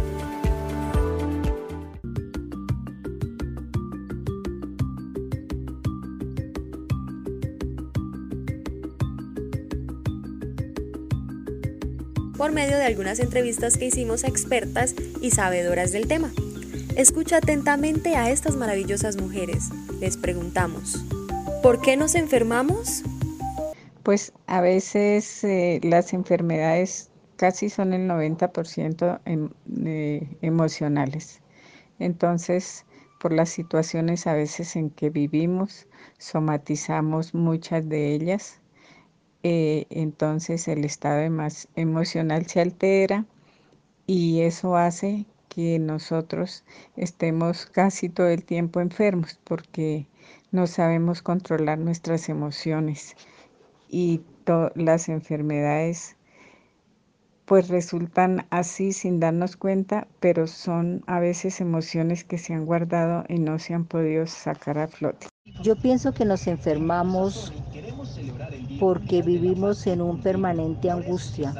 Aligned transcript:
por 12.36 12.52
medio 12.52 12.76
de 12.76 12.84
algunas 12.84 13.20
entrevistas 13.20 13.78
que 13.78 13.86
hicimos 13.86 14.26
a 14.26 14.28
expertas 14.28 14.96
y 15.22 15.32
sabedoras 15.32 15.94
del 15.94 16.08
tema. 16.08 16.30
Escucha 16.98 17.38
atentamente 17.38 18.18
a 18.18 18.32
estas 18.32 18.58
maravillosas 18.58 19.16
mujeres. 19.16 19.70
Les 20.02 20.18
preguntamos, 20.18 21.06
¿por 21.62 21.80
qué 21.80 21.96
nos 21.96 22.16
enfermamos? 22.16 23.04
Pues 24.04 24.34
a 24.48 24.62
veces 24.62 25.44
eh, 25.44 25.80
las 25.84 26.14
enfermedades 26.14 27.10
casi 27.38 27.70
son 27.70 27.94
el 27.94 28.08
90% 28.08 29.22
em, 29.26 29.50
emocionales. 30.42 31.42
Entonces, 32.00 32.86
por 33.20 33.34
las 33.34 33.50
situaciones 33.50 34.28
a 34.28 34.34
veces 34.34 34.76
en 34.76 34.90
que 34.90 35.10
vivimos, 35.10 35.88
somatizamos 36.18 37.34
muchas 37.34 37.88
de 37.88 38.14
ellas 38.14 38.62
eh, 39.44 39.88
entonces 39.90 40.70
el 40.70 40.86
estado 40.86 41.20
emocional 41.76 42.46
se 42.48 42.62
altera 42.62 43.26
y 44.08 44.42
eso 44.42 44.78
hace 44.78 45.26
que 45.50 45.80
nosotros 45.80 46.64
estemos 46.96 47.66
casi 47.66 48.08
todo 48.08 48.30
el 48.30 48.46
tiempo 48.46 48.80
enfermos 48.80 49.38
porque 49.44 50.08
no 50.52 50.66
sabemos 50.66 51.22
controlar 51.22 51.78
nuestras 51.78 52.30
emociones 52.30 53.18
y 53.94 54.22
las 54.76 55.08
enfermedades 55.08 56.18
pues 57.46 57.68
resultan 57.68 58.48
así 58.50 58.94
sin 58.94 59.20
darnos 59.20 59.56
cuenta, 59.58 60.08
pero 60.20 60.48
son 60.48 61.04
a 61.08 61.20
veces 61.20 61.62
emociones 61.62 62.24
que 62.24 62.38
se 62.38 62.54
han 62.54 62.66
guardado 62.66 63.26
y 63.30 63.38
no 63.38 63.60
se 63.60 63.74
han 63.76 63.86
podido 63.86 64.26
sacar 64.26 64.80
a 64.80 64.88
flote. 64.88 65.28
Yo 65.62 65.76
pienso 65.76 66.14
que 66.14 66.26
nos 66.26 66.48
enfermamos 66.48 67.54
porque 68.80 69.22
vivimos 69.22 69.86
en 69.88 70.02
un 70.02 70.20
permanente 70.20 70.90
angustia, 70.90 71.54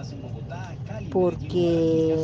porque 1.12 2.16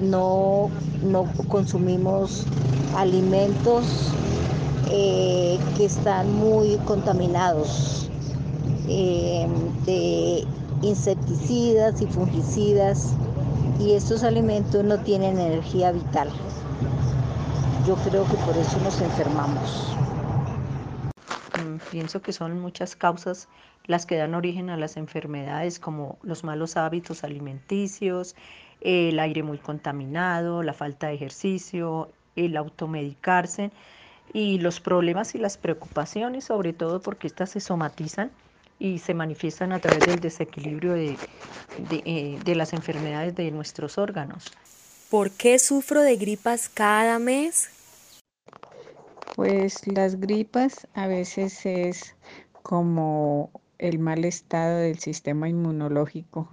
no, 0.00 0.70
no 1.02 1.24
consumimos 1.48 2.46
alimentos 2.94 4.12
eh, 4.90 5.58
que 5.76 5.86
están 5.86 6.32
muy 6.34 6.76
contaminados 6.84 8.05
eh, 8.88 9.46
de 9.84 10.44
insecticidas 10.82 12.00
y 12.02 12.06
fungicidas 12.06 13.14
y 13.80 13.92
estos 13.92 14.22
alimentos 14.22 14.84
no 14.84 14.98
tienen 14.98 15.38
energía 15.38 15.92
vital. 15.92 16.30
Yo 17.86 17.94
creo 17.96 18.24
que 18.24 18.36
por 18.38 18.56
eso 18.56 18.80
nos 18.80 19.00
enfermamos. 19.00 19.96
Mm, 21.58 21.76
pienso 21.90 22.22
que 22.22 22.32
son 22.32 22.60
muchas 22.60 22.96
causas 22.96 23.48
las 23.84 24.06
que 24.06 24.16
dan 24.16 24.34
origen 24.34 24.70
a 24.70 24.76
las 24.76 24.96
enfermedades 24.96 25.78
como 25.78 26.18
los 26.22 26.42
malos 26.42 26.76
hábitos 26.76 27.22
alimenticios, 27.24 28.34
el 28.80 29.18
aire 29.18 29.42
muy 29.42 29.58
contaminado, 29.58 30.62
la 30.62 30.72
falta 30.72 31.08
de 31.08 31.14
ejercicio, 31.14 32.10
el 32.34 32.56
automedicarse 32.56 33.70
y 34.32 34.58
los 34.58 34.80
problemas 34.80 35.34
y 35.34 35.38
las 35.38 35.56
preocupaciones, 35.56 36.44
sobre 36.44 36.72
todo 36.72 37.00
porque 37.00 37.26
estas 37.26 37.50
se 37.50 37.60
somatizan 37.60 38.30
y 38.78 38.98
se 38.98 39.14
manifiestan 39.14 39.72
a 39.72 39.80
través 39.80 40.06
del 40.06 40.20
desequilibrio 40.20 40.92
de, 40.92 41.16
eh, 41.90 42.38
de 42.44 42.54
las 42.54 42.72
enfermedades 42.72 43.34
de 43.34 43.50
nuestros 43.50 43.98
órganos. 43.98 44.52
¿Por 45.10 45.30
qué 45.30 45.58
sufro 45.58 46.02
de 46.02 46.16
gripas 46.16 46.68
cada 46.68 47.18
mes? 47.18 47.70
Pues 49.36 49.86
las 49.86 50.18
gripas 50.18 50.88
a 50.94 51.06
veces 51.06 51.64
es 51.64 52.16
como 52.62 53.50
el 53.78 53.98
mal 53.98 54.24
estado 54.24 54.78
del 54.78 54.98
sistema 54.98 55.48
inmunológico, 55.48 56.48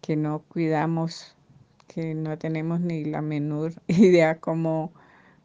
que 0.00 0.16
no 0.16 0.40
cuidamos, 0.48 1.34
que 1.88 2.14
no 2.14 2.38
tenemos 2.38 2.80
ni 2.80 3.04
la 3.04 3.20
menor 3.20 3.72
idea 3.88 4.38
cómo, 4.38 4.92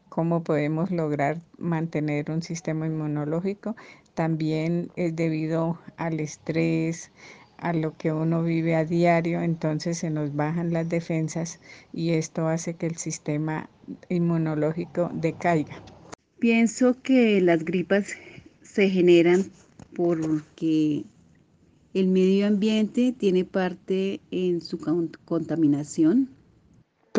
cómo 0.10 0.44
podemos 0.44 0.92
lograr 0.92 1.42
mantener 1.58 2.32
un 2.32 2.42
sistema 2.42 2.86
inmunológico. 2.86 3.76
También 4.14 4.92
es 4.96 5.16
debido 5.16 5.80
al 5.98 6.20
estrés, 6.20 7.12
a 7.58 7.74
lo 7.74 7.96
que 7.98 8.12
uno 8.12 8.44
vive 8.44 8.76
a 8.76 8.86
diario, 8.86 9.42
entonces 9.42 9.98
se 9.98 10.10
nos 10.10 10.36
bajan 10.36 10.72
las 10.72 10.88
defensas 10.90 11.60
y 11.94 12.12
esto 12.12 12.48
hace 12.48 12.76
que 12.76 12.88
el 12.88 12.98
sistema 12.98 13.70
inmunológico 14.08 15.10
decaiga. 15.14 15.84
Pienso 16.40 17.02
que 17.02 17.42
las 17.42 17.66
gripas 17.66 18.14
se 18.62 18.90
generan 18.90 19.46
porque 19.96 21.04
el 21.94 22.08
medio 22.08 22.48
ambiente 22.48 23.14
tiene 23.18 23.44
parte 23.44 24.22
en 24.32 24.62
su 24.62 24.80
contaminación 25.26 26.30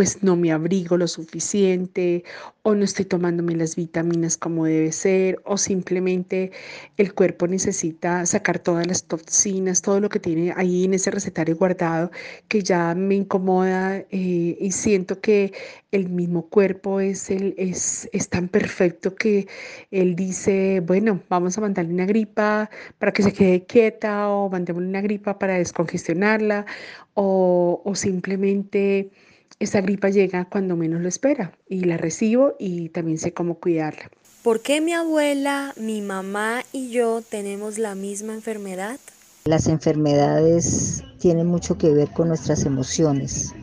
pues 0.01 0.23
no 0.23 0.35
me 0.35 0.51
abrigo 0.51 0.97
lo 0.97 1.07
suficiente 1.07 2.25
o 2.63 2.75
no 2.75 2.85
estoy 2.85 3.05
tomándome 3.05 3.55
las 3.55 3.77
vitaminas 3.77 4.39
como 4.39 4.65
debe 4.65 4.93
ser 4.93 5.43
o 5.45 5.59
simplemente 5.59 6.53
el 6.97 7.13
cuerpo 7.13 7.47
necesita 7.47 8.25
sacar 8.25 8.61
todas 8.61 8.87
las 8.87 9.05
toxinas, 9.05 9.83
todo 9.83 10.01
lo 10.01 10.09
que 10.09 10.19
tiene 10.19 10.55
ahí 10.57 10.87
en 10.87 10.95
ese 10.95 11.11
recetario 11.11 11.55
guardado 11.55 12.11
que 12.49 12.63
ya 12.63 12.95
me 12.95 13.17
incomoda 13.17 13.99
eh, 13.99 14.57
y 14.59 14.73
siento 14.73 15.21
que 15.21 15.53
el 15.93 16.09
mismo 16.09 16.49
cuerpo 16.49 17.01
es, 17.01 17.29
el, 17.29 17.55
es, 17.59 18.09
es 18.15 18.31
tan 18.31 18.49
perfecto 18.49 19.15
que 19.15 19.49
él 19.91 20.17
dice, 20.17 20.81
bueno, 20.81 21.21
vamos 21.29 21.59
a 21.59 21.61
mandarle 21.61 21.93
una 21.93 22.07
gripa 22.07 22.71
para 22.99 23.13
que 23.13 23.23
se 23.23 23.35
quede 23.35 23.67
quieta 23.67 24.31
o 24.31 24.49
mandémosle 24.49 24.89
una 24.89 25.03
gripa 25.03 25.39
para 25.39 25.59
descongestionarla 25.59 26.65
o, 27.13 27.83
o 27.85 27.95
simplemente 27.95 29.11
esta 29.59 29.81
gripa 29.81 30.09
llega 30.09 30.47
cuando 30.47 30.77
menos 30.77 31.01
lo 31.01 31.09
espera 31.09 31.53
y 31.69 31.85
la 31.85 31.97
recibo 31.97 32.55
y 32.59 32.89
también 32.91 33.19
sé 33.19 33.33
cómo 33.33 33.57
cuidarla. 33.57 34.11
¿Por 34.43 34.63
qué 34.63 34.81
mi 34.81 34.93
abuela, 34.95 35.75
mi 35.77 36.01
mamá 36.01 36.63
y 36.73 36.91
yo 36.91 37.21
tenemos 37.21 37.77
la 37.77 37.95
misma 37.95 38.33
enfermedad? 38.33 38.99
Las 39.45 39.67
enfermedades 39.67 41.03
tienen 41.19 41.47
mucho 41.47 41.77
que 41.77 41.91
ver 41.91 42.11
con 42.13 42.29
nuestras 42.29 42.65
emociones 42.65 43.55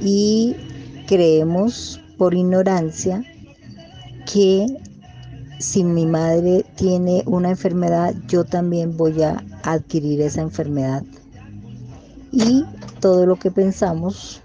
y 0.00 0.56
creemos 1.06 2.00
por 2.18 2.34
ignorancia 2.34 3.22
que 4.32 4.66
si 5.58 5.84
mi 5.84 6.06
madre 6.06 6.64
tiene 6.76 7.22
una 7.26 7.50
enfermedad, 7.50 8.14
yo 8.26 8.44
también 8.44 8.96
voy 8.96 9.22
a 9.22 9.44
adquirir 9.62 10.20
esa 10.20 10.42
enfermedad. 10.42 11.02
Y 12.32 12.64
todo 13.00 13.26
lo 13.26 13.36
que 13.36 13.50
pensamos 13.50 14.42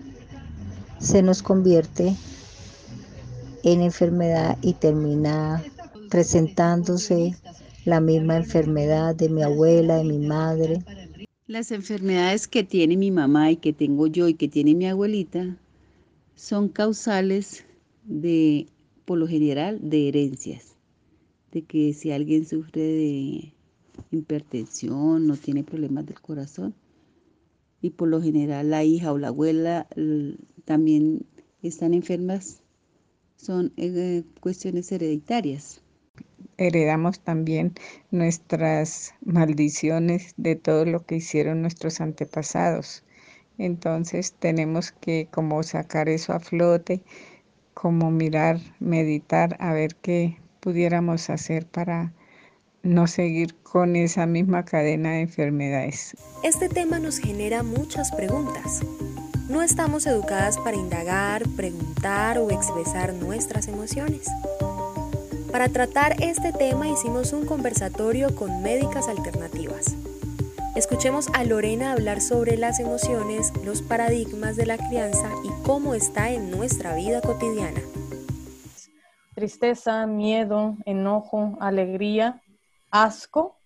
se 0.99 1.21
nos 1.21 1.41
convierte 1.41 2.15
en 3.63 3.81
enfermedad 3.81 4.57
y 4.61 4.73
termina 4.73 5.63
presentándose 6.09 7.35
la 7.85 8.01
misma 8.01 8.37
enfermedad 8.37 9.15
de 9.15 9.29
mi 9.29 9.43
abuela, 9.43 9.97
de 9.97 10.03
mi 10.03 10.19
madre. 10.19 10.83
Las 11.47 11.71
enfermedades 11.71 12.47
que 12.47 12.63
tiene 12.63 12.97
mi 12.97 13.11
mamá 13.11 13.51
y 13.51 13.57
que 13.57 13.73
tengo 13.73 14.07
yo 14.07 14.27
y 14.27 14.33
que 14.33 14.47
tiene 14.47 14.75
mi 14.75 14.87
abuelita 14.87 15.57
son 16.35 16.69
causales 16.69 17.65
de, 18.03 18.67
por 19.05 19.17
lo 19.17 19.27
general, 19.27 19.79
de 19.81 20.09
herencias. 20.09 20.75
De 21.51 21.63
que 21.63 21.93
si 21.93 22.11
alguien 22.11 22.45
sufre 22.45 22.81
de 22.81 23.53
hipertensión, 24.11 25.25
no 25.25 25.35
tiene 25.35 25.63
problemas 25.63 26.05
del 26.05 26.21
corazón, 26.21 26.75
y 27.81 27.91
por 27.91 28.09
lo 28.09 28.21
general 28.21 28.69
la 28.69 28.83
hija 28.83 29.11
o 29.11 29.17
la 29.17 29.29
abuela 29.29 29.87
también 30.69 31.25
están 31.63 31.95
enfermas, 31.95 32.61
son 33.37 33.73
eh, 33.75 34.21
cuestiones 34.39 34.91
hereditarias. 34.91 35.81
heredamos 36.57 37.21
también 37.21 37.73
nuestras 38.11 39.15
maldiciones 39.25 40.35
de 40.37 40.55
todo 40.55 40.85
lo 40.85 41.03
que 41.07 41.15
hicieron 41.15 41.63
nuestros 41.63 42.01
antepasados. 42.01 43.03
Entonces 43.57 44.35
tenemos 44.37 44.91
que 44.91 45.27
como 45.31 45.63
sacar 45.63 46.07
eso 46.07 46.33
a 46.33 46.39
flote, 46.39 47.01
como 47.73 48.11
mirar, 48.11 48.59
meditar, 48.79 49.57
a 49.59 49.73
ver 49.73 49.95
qué 49.95 50.37
pudiéramos 50.59 51.31
hacer 51.31 51.65
para 51.65 52.13
no 52.83 53.07
seguir 53.07 53.55
con 53.63 53.95
esa 53.95 54.27
misma 54.27 54.65
cadena 54.65 55.13
de 55.13 55.21
enfermedades. 55.21 56.15
Este 56.43 56.69
tema 56.69 56.99
nos 56.99 57.17
genera 57.17 57.63
muchas 57.63 58.11
preguntas. 58.11 58.83
No 59.49 59.63
estamos 59.63 60.05
educadas 60.05 60.59
para 60.59 60.77
indagar, 60.77 61.41
preguntar 61.55 62.37
o 62.37 62.51
expresar 62.51 63.15
nuestras 63.15 63.67
emociones. 63.67 64.27
Para 65.51 65.69
tratar 65.69 66.21
este 66.21 66.53
tema 66.53 66.87
hicimos 66.87 67.33
un 67.33 67.47
conversatorio 67.47 68.35
con 68.35 68.61
médicas 68.61 69.07
alternativas. 69.07 69.95
Escuchemos 70.75 71.29
a 71.33 71.43
Lorena 71.45 71.93
hablar 71.93 72.21
sobre 72.21 72.57
las 72.57 72.79
emociones, 72.79 73.51
los 73.65 73.81
paradigmas 73.81 74.55
de 74.55 74.67
la 74.67 74.77
crianza 74.77 75.31
y 75.43 75.49
cómo 75.65 75.95
está 75.95 76.29
en 76.29 76.51
nuestra 76.51 76.93
vida 76.93 77.19
cotidiana. 77.19 77.81
Tristeza, 79.33 80.05
miedo, 80.05 80.77
enojo, 80.85 81.57
alegría, 81.59 82.43
asco 82.91 83.57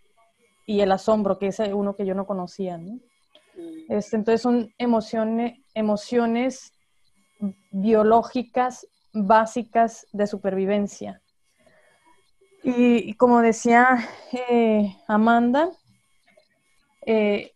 y 0.65 0.79
el 0.79 0.93
asombro, 0.93 1.37
que 1.37 1.47
es 1.47 1.59
uno 1.59 1.93
que 1.93 2.05
yo 2.05 2.15
no 2.15 2.25
conocía. 2.25 2.77
Mm. 2.77 2.99
Este, 3.89 4.15
entonces 4.15 4.41
son 4.41 4.73
emociones, 4.77 5.59
emociones 5.73 6.73
biológicas 7.71 8.87
básicas 9.13 10.07
de 10.11 10.27
supervivencia. 10.27 11.21
Y, 12.63 13.13
como 13.15 13.41
decía 13.41 14.07
eh, 14.31 14.95
Amanda, 15.07 15.69
eh, 17.05 17.51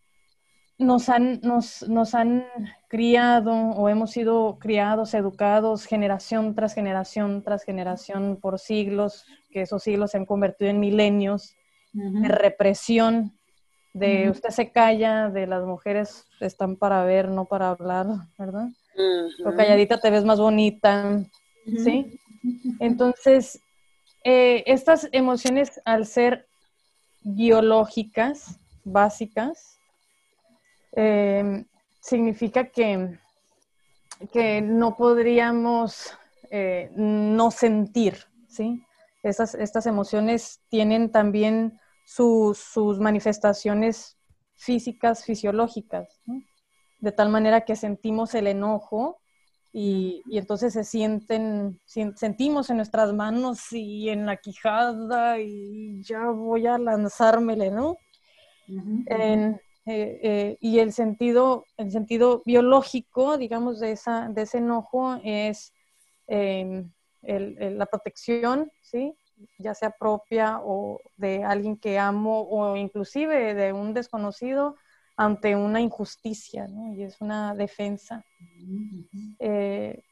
nos, 0.77 1.09
han, 1.09 1.39
nos, 1.41 1.87
nos 1.87 2.13
han 2.13 2.45
criado 2.89 3.53
o 3.53 3.89
hemos 3.89 4.11
sido 4.11 4.59
criados, 4.59 5.13
educados 5.13 5.85
generación 5.85 6.53
tras 6.53 6.73
generación 6.73 7.43
tras 7.43 7.63
generación 7.63 8.37
por 8.41 8.59
siglos, 8.59 9.25
que 9.49 9.61
esos 9.61 9.81
siglos 9.81 10.11
se 10.11 10.17
han 10.17 10.25
convertido 10.25 10.69
en 10.69 10.79
milenios 10.79 11.55
de 11.93 12.27
represión, 12.27 13.37
de 13.97 14.29
usted 14.29 14.49
se 14.49 14.71
calla, 14.71 15.29
de 15.29 15.47
las 15.47 15.65
mujeres 15.65 16.25
están 16.39 16.75
para 16.75 17.03
ver, 17.03 17.29
no 17.29 17.45
para 17.45 17.71
hablar, 17.71 18.05
¿verdad? 18.37 18.67
O 19.45 19.55
calladita 19.55 19.99
te 19.99 20.09
ves 20.09 20.23
más 20.23 20.39
bonita, 20.39 21.23
¿sí? 21.65 22.19
Entonces, 22.79 23.59
eh, 24.23 24.63
estas 24.67 25.09
emociones 25.11 25.81
al 25.85 26.05
ser 26.05 26.47
biológicas, 27.21 28.59
básicas, 28.83 29.79
eh, 30.95 31.65
significa 31.99 32.65
que, 32.65 33.19
que 34.31 34.61
no 34.61 34.95
podríamos 34.95 36.17
eh, 36.49 36.91
no 36.95 37.51
sentir, 37.51 38.17
¿sí? 38.47 38.83
estas 39.23 39.85
emociones 39.85 40.61
tienen 40.69 41.11
también 41.11 41.77
sus, 42.07 42.99
manifestaciones 42.99 44.17
físicas, 44.55 45.25
fisiológicas, 45.25 46.21
de 46.99 47.11
tal 47.11 47.29
manera 47.29 47.65
que 47.65 47.75
sentimos 47.75 48.33
el 48.33 48.47
enojo 48.47 49.19
y, 49.73 50.23
entonces 50.31 50.73
se 50.73 50.85
sienten, 50.85 51.81
sentimos 51.85 52.69
en 52.69 52.77
nuestras 52.77 53.13
manos 53.13 53.73
y 53.73 54.07
en 54.07 54.25
la 54.25 54.37
quijada 54.37 55.39
y 55.41 56.01
ya 56.01 56.29
voy 56.29 56.65
a 56.65 56.77
lanzármele, 56.77 57.71
¿no? 57.71 57.97
Eh, 59.05 59.59
eh, 59.85 60.57
y 60.61 60.79
el 60.79 60.93
sentido, 60.93 61.65
el 61.75 61.91
sentido 61.91 62.41
biológico, 62.45 63.37
digamos, 63.37 63.81
de, 63.81 63.91
esa, 63.91 64.29
de 64.29 64.43
ese 64.43 64.59
enojo 64.59 65.19
es 65.23 65.73
em, 66.27 66.89
la 67.21 67.85
protección, 67.85 68.71
¿sí? 68.81 69.13
Ya 69.59 69.73
sea 69.73 69.91
propia 69.91 70.59
o 70.63 70.99
de 71.17 71.43
alguien 71.43 71.77
que 71.77 71.99
amo 71.99 72.47
o 72.49 72.75
inclusive 72.75 73.53
de 73.53 73.73
un 73.73 73.93
desconocido 73.93 74.75
ante 75.15 75.55
una 75.55 75.81
injusticia, 75.81 76.67
¿no? 76.67 76.93
y 76.93 77.03
es 77.03 77.19
una 77.21 77.55
defensa. 77.55 78.23
Eh, 79.39 80.03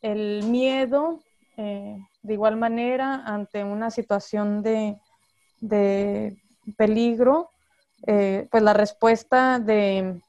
el 0.00 0.44
miedo, 0.44 1.20
eh, 1.56 1.96
de 2.22 2.32
igual 2.32 2.56
manera, 2.56 3.22
ante 3.26 3.64
una 3.64 3.90
situación 3.90 4.62
de, 4.62 4.96
de 5.60 6.36
peligro, 6.76 7.50
eh, 8.06 8.46
pues 8.50 8.62
la 8.62 8.72
respuesta 8.72 9.58
de, 9.58 10.20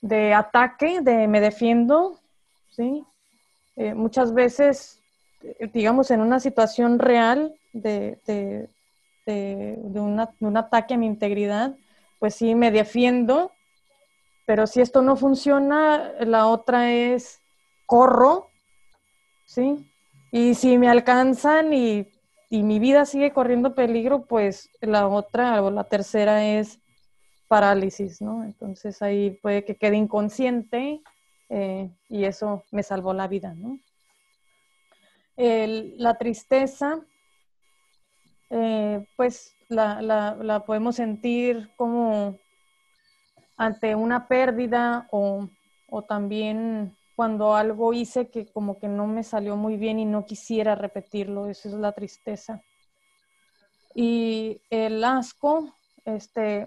de 0.00 0.32
ataque, 0.32 1.00
de 1.00 1.26
me 1.26 1.40
defiendo, 1.40 2.20
¿sí? 2.70 3.04
muchas 3.76 4.32
veces 4.32 5.03
digamos, 5.72 6.10
en 6.10 6.20
una 6.20 6.40
situación 6.40 6.98
real 6.98 7.54
de, 7.72 8.18
de, 8.26 8.68
de, 9.26 9.78
un 10.00 10.56
ataque 10.56 10.94
a 10.94 10.98
mi 10.98 11.06
integridad, 11.06 11.76
pues 12.18 12.34
sí 12.34 12.54
me 12.54 12.70
defiendo, 12.70 13.52
pero 14.46 14.66
si 14.66 14.80
esto 14.80 15.02
no 15.02 15.16
funciona, 15.16 16.12
la 16.20 16.46
otra 16.46 16.92
es 16.92 17.40
corro, 17.86 18.48
¿sí? 19.46 19.90
Y 20.30 20.54
si 20.54 20.78
me 20.78 20.88
alcanzan 20.88 21.72
y, 21.72 22.08
y 22.50 22.62
mi 22.62 22.78
vida 22.78 23.06
sigue 23.06 23.32
corriendo 23.32 23.74
peligro, 23.74 24.26
pues 24.26 24.70
la 24.80 25.08
otra 25.08 25.62
o 25.62 25.70
la 25.70 25.84
tercera 25.84 26.44
es 26.44 26.80
parálisis, 27.48 28.20
¿no? 28.20 28.44
Entonces 28.44 29.00
ahí 29.02 29.30
puede 29.42 29.64
que 29.64 29.76
quede 29.76 29.96
inconsciente 29.96 31.02
eh, 31.48 31.90
y 32.08 32.24
eso 32.24 32.64
me 32.70 32.82
salvó 32.82 33.12
la 33.12 33.28
vida, 33.28 33.54
¿no? 33.54 33.78
La 35.36 36.16
tristeza, 36.18 37.00
eh, 38.50 39.04
pues 39.16 39.54
la, 39.68 40.62
podemos 40.66 40.96
sentir 40.96 41.70
como 41.76 42.38
ante 43.56 43.94
una 43.94 44.28
pérdida 44.28 45.08
o, 45.10 45.48
también 46.08 46.96
cuando 47.14 47.54
algo 47.54 47.92
hice 47.92 48.28
que 48.28 48.46
como 48.46 48.78
que 48.78 48.88
no 48.88 49.06
me 49.06 49.22
salió 49.22 49.56
muy 49.56 49.76
bien 49.76 50.00
y 50.00 50.04
no 50.04 50.26
quisiera 50.26 50.74
repetirlo, 50.74 51.48
eso 51.48 51.68
es 51.68 51.74
la 51.74 51.92
tristeza. 51.92 52.62
Y 53.94 54.60
el 54.70 55.04
asco, 55.04 55.72
este, 56.04 56.66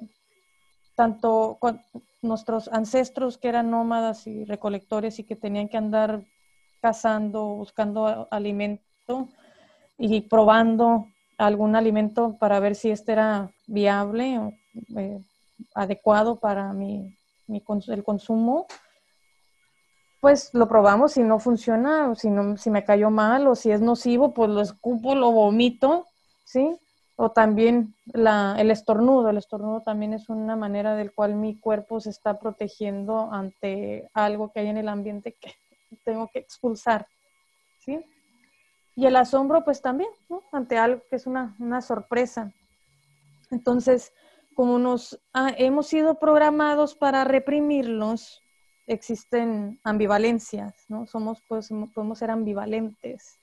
tanto 0.95 1.57
con 1.59 1.81
nuestros 2.21 2.69
ancestros 2.69 3.37
que 3.37 3.49
eran 3.49 3.69
nómadas 3.69 4.27
y 4.27 4.45
recolectores 4.45 5.19
y 5.19 5.25
que 5.25 5.35
tenían 5.35 5.67
que 5.67 5.77
andar 5.77 6.23
cazando, 6.81 7.55
buscando 7.55 8.27
alimento 8.31 9.29
y 9.97 10.21
probando 10.21 11.07
algún 11.37 11.75
alimento 11.75 12.37
para 12.39 12.59
ver 12.59 12.75
si 12.75 12.89
este 12.89 13.11
era 13.13 13.51
viable 13.67 14.39
o 14.39 14.53
eh, 14.97 15.19
adecuado 15.75 16.39
para 16.39 16.73
mi, 16.73 17.15
el 17.47 18.03
consumo, 18.03 18.67
pues 20.19 20.53
lo 20.53 20.67
probamos, 20.67 21.13
si 21.13 21.23
no 21.23 21.39
funciona, 21.39 22.09
o 22.09 22.15
si, 22.15 22.29
no, 22.29 22.57
si 22.57 22.69
me 22.69 22.83
cayó 22.83 23.09
mal 23.09 23.47
o 23.47 23.55
si 23.55 23.71
es 23.71 23.81
nocivo, 23.81 24.33
pues 24.33 24.49
lo 24.49 24.61
escupo, 24.61 25.15
lo 25.15 25.31
vomito, 25.31 26.07
¿sí? 26.43 26.75
O 27.15 27.31
también 27.31 27.95
la, 28.05 28.55
el 28.59 28.71
estornudo, 28.71 29.29
el 29.29 29.37
estornudo 29.37 29.81
también 29.81 30.13
es 30.13 30.29
una 30.29 30.55
manera 30.55 30.95
del 30.95 31.13
cual 31.13 31.35
mi 31.35 31.59
cuerpo 31.59 31.99
se 31.99 32.09
está 32.09 32.39
protegiendo 32.39 33.31
ante 33.31 34.09
algo 34.13 34.51
que 34.51 34.59
hay 34.59 34.67
en 34.67 34.77
el 34.77 34.89
ambiente 34.89 35.35
que 35.39 35.53
tengo 36.03 36.29
que 36.31 36.39
expulsar, 36.39 37.07
¿sí? 37.79 38.03
Y 38.95 39.05
el 39.05 39.15
asombro, 39.15 39.63
pues 39.63 39.81
también, 39.81 40.09
¿no? 40.29 40.43
Ante 40.51 40.77
algo 40.77 41.03
que 41.09 41.17
es 41.17 41.27
una, 41.27 41.55
sorpresa. 41.81 42.51
Entonces, 43.51 44.11
como 44.55 44.79
nos 44.79 45.19
hemos 45.57 45.87
sido 45.87 46.19
programados 46.19 46.95
para 46.95 47.23
reprimirlos, 47.23 48.41
existen 48.87 49.79
ambivalencias, 49.83 50.85
¿no? 50.87 51.05
Somos, 51.05 51.43
pues, 51.47 51.69
podemos 51.93 52.17
ser 52.17 52.31
ambivalentes. 52.31 53.39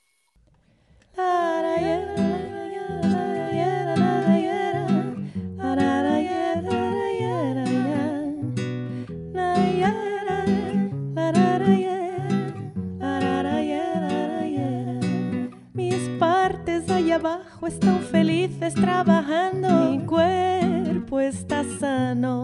Están 17.67 17.99
felices 17.99 18.73
trabajando. 18.73 19.91
Mi 19.91 20.05
cuerpo 20.05 21.19
está 21.19 21.63
sano. 21.79 22.43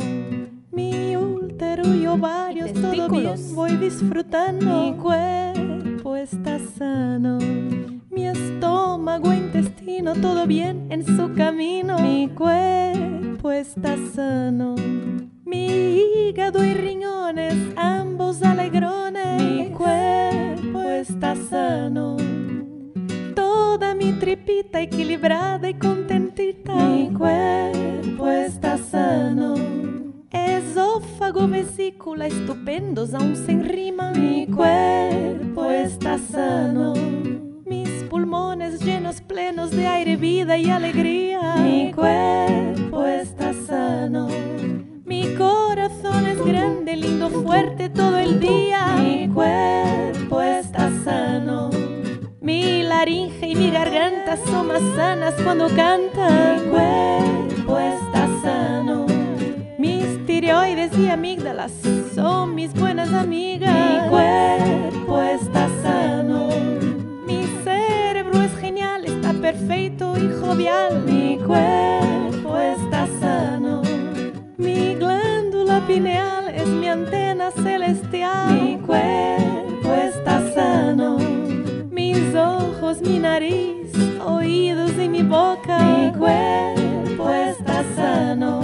Mi 0.72 1.16
útero 1.16 1.94
y 1.94 2.08
ovarios 2.08 2.74
todo 2.74 3.10
bien, 3.10 3.36
voy 3.54 3.78
disfrutando. 3.78 4.84
Mi 4.84 4.98
cuerpo 4.98 6.16
está 6.16 6.60
sano. 6.78 7.38
Mi 8.10 8.28
estómago, 8.28 9.34
intestino 9.34 10.14
todo 10.16 10.48
bien 10.48 10.88
en 10.90 11.06
su 11.06 11.34
camino. 11.34 11.98
Mi 12.00 12.30
cuerpo 12.30 13.52
está 13.52 13.96
sano. 14.16 14.76
Mi 15.46 15.68
hígado 16.28 16.64
y 16.64 16.74
riñones, 16.74 17.56
ambos 17.76 18.42
alegrones. 18.42 19.42
Mi 19.42 19.70
cuerpo 19.72 20.82
está 20.82 21.36
sano. 21.36 22.18
Mi 23.96 24.14
tripita 24.14 24.82
equilibrada 24.82 25.70
y 25.70 25.74
contentita. 25.74 26.74
Mi 26.74 27.14
cuerpo 27.14 28.28
está 28.28 28.78
sano. 28.78 29.56
Esófago, 30.32 31.48
vesícula, 31.48 32.28
estupendos, 32.28 33.14
aún 33.14 33.36
sin 33.36 33.64
rima. 33.64 34.12
Mi 34.12 34.48
cuerpo 34.48 35.70
está 35.70 36.18
sano. 36.18 36.94
Mis 37.66 37.90
pulmones 38.10 38.80
llenos, 38.80 39.22
plenos 39.22 39.72
de 39.72 39.86
aire, 39.86 40.16
vida 40.16 40.58
y 40.58 40.70
alegría. 40.70 41.56
Mi 41.58 41.92
cuerpo 41.92 43.06
está 43.06 43.54
sano. 43.54 44.30
Mi 45.06 45.36
corazón 45.36 46.26
es 46.28 46.44
grande, 46.44 46.96
lindo, 46.96 47.30
fuerte 47.30 47.90
todo 47.90 48.18
el 48.18 48.40
día. 48.40 48.96
Mi 48.98 49.28
cuerpo 49.28 50.42
está 50.42 50.90
sano. 51.04 51.51
Mi 53.02 53.06
laringe 53.06 53.48
y 53.48 53.56
mi 53.56 53.72
garganta 53.72 54.38
son 54.46 54.68
más 54.68 54.82
sanas 54.96 55.34
cuando 55.44 55.68
canta. 55.70 56.54
Mi 56.54 56.70
cuerpo 56.70 57.80
está 57.80 58.28
sano. 58.44 59.08
Mis 59.80 60.24
tiroides 60.28 60.96
y 60.96 61.10
amígdalas 61.10 61.72
son 62.14 62.54
mis 62.54 62.72
buenas 62.76 63.12
amigas. 63.12 63.74
Mi 63.74 64.08
cuerpo 64.08 65.20
está 65.20 65.68
sano. 65.82 66.50
Mi 67.26 67.48
cerebro 67.64 68.40
es 68.40 68.56
genial, 68.58 69.06
está 69.06 69.34
perfecto 69.34 70.14
y 70.16 70.32
jovial. 70.40 71.02
Mi 71.04 71.40
cuerpo 71.40 72.56
está 72.60 73.08
sano. 73.20 73.82
Mi 74.58 74.94
glándula 74.94 75.82
pineal 75.88 76.50
es 76.50 76.68
mi 76.68 76.88
antena 76.88 77.50
celestial. 77.50 78.62
Mi 78.62 78.78
cuerpo 78.78 79.92
está 79.92 80.54
sano. 80.54 81.21
Mis 82.32 82.40
ojos, 82.40 83.02
mi 83.02 83.20
nariz, 83.20 83.92
oídos 84.26 84.92
y 84.98 85.10
mi 85.10 85.22
boca. 85.22 85.80
Mi 85.80 86.18
cuerpo 86.18 87.30
está 87.30 87.84
sano. 87.94 88.62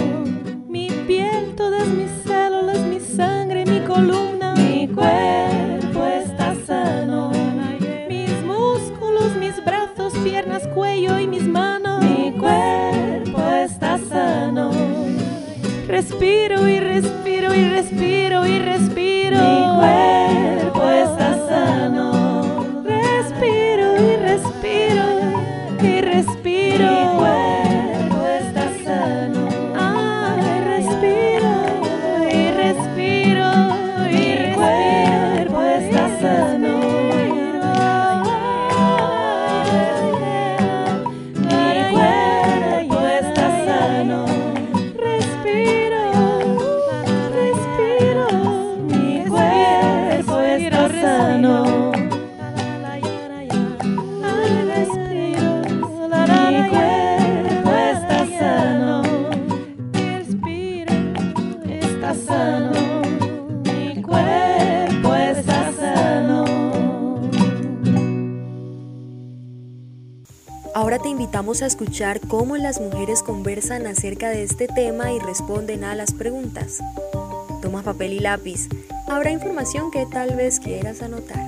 Mi 0.70 0.90
piel, 1.06 1.54
todas 1.58 1.86
mis 1.90 2.10
células, 2.26 2.80
mi 2.80 3.02
sangre, 3.02 3.66
mi 3.66 3.82
columna. 3.82 4.56
Mi 4.56 4.88
cuerpo 4.88 6.06
está 6.06 6.56
sano. 6.66 7.34
Mis 8.08 8.32
músculos, 8.46 9.36
mis 9.36 9.62
brazos, 9.66 10.14
piernas, 10.24 10.66
cuello 10.68 11.20
y 11.20 11.28
mis 11.28 11.46
manos. 11.46 12.02
Mi 12.06 12.32
cuerpo 12.40 13.52
está 13.52 13.98
sano. 13.98 14.72
Respiro 15.90 16.70
y 16.70 16.80
respiro 16.80 17.17
escuchar 71.88 72.20
cómo 72.28 72.58
las 72.58 72.82
mujeres 72.82 73.24
conversan 73.24 73.88
acerca 73.88 74.30
de 74.30 74.44
este 74.44 74.68
tema 74.68 75.14
y 75.14 75.20
responden 75.20 75.86
a 75.86 75.96
las 75.96 76.14
preguntas. 76.14 76.80
Toma 77.62 77.82
papel 77.82 78.12
y 78.12 78.20
lápiz. 78.20 78.68
Habrá 79.08 79.32
información 79.32 79.90
que 79.90 80.06
tal 80.06 80.36
vez 80.36 80.60
quieras 80.60 81.02
anotar. 81.02 81.40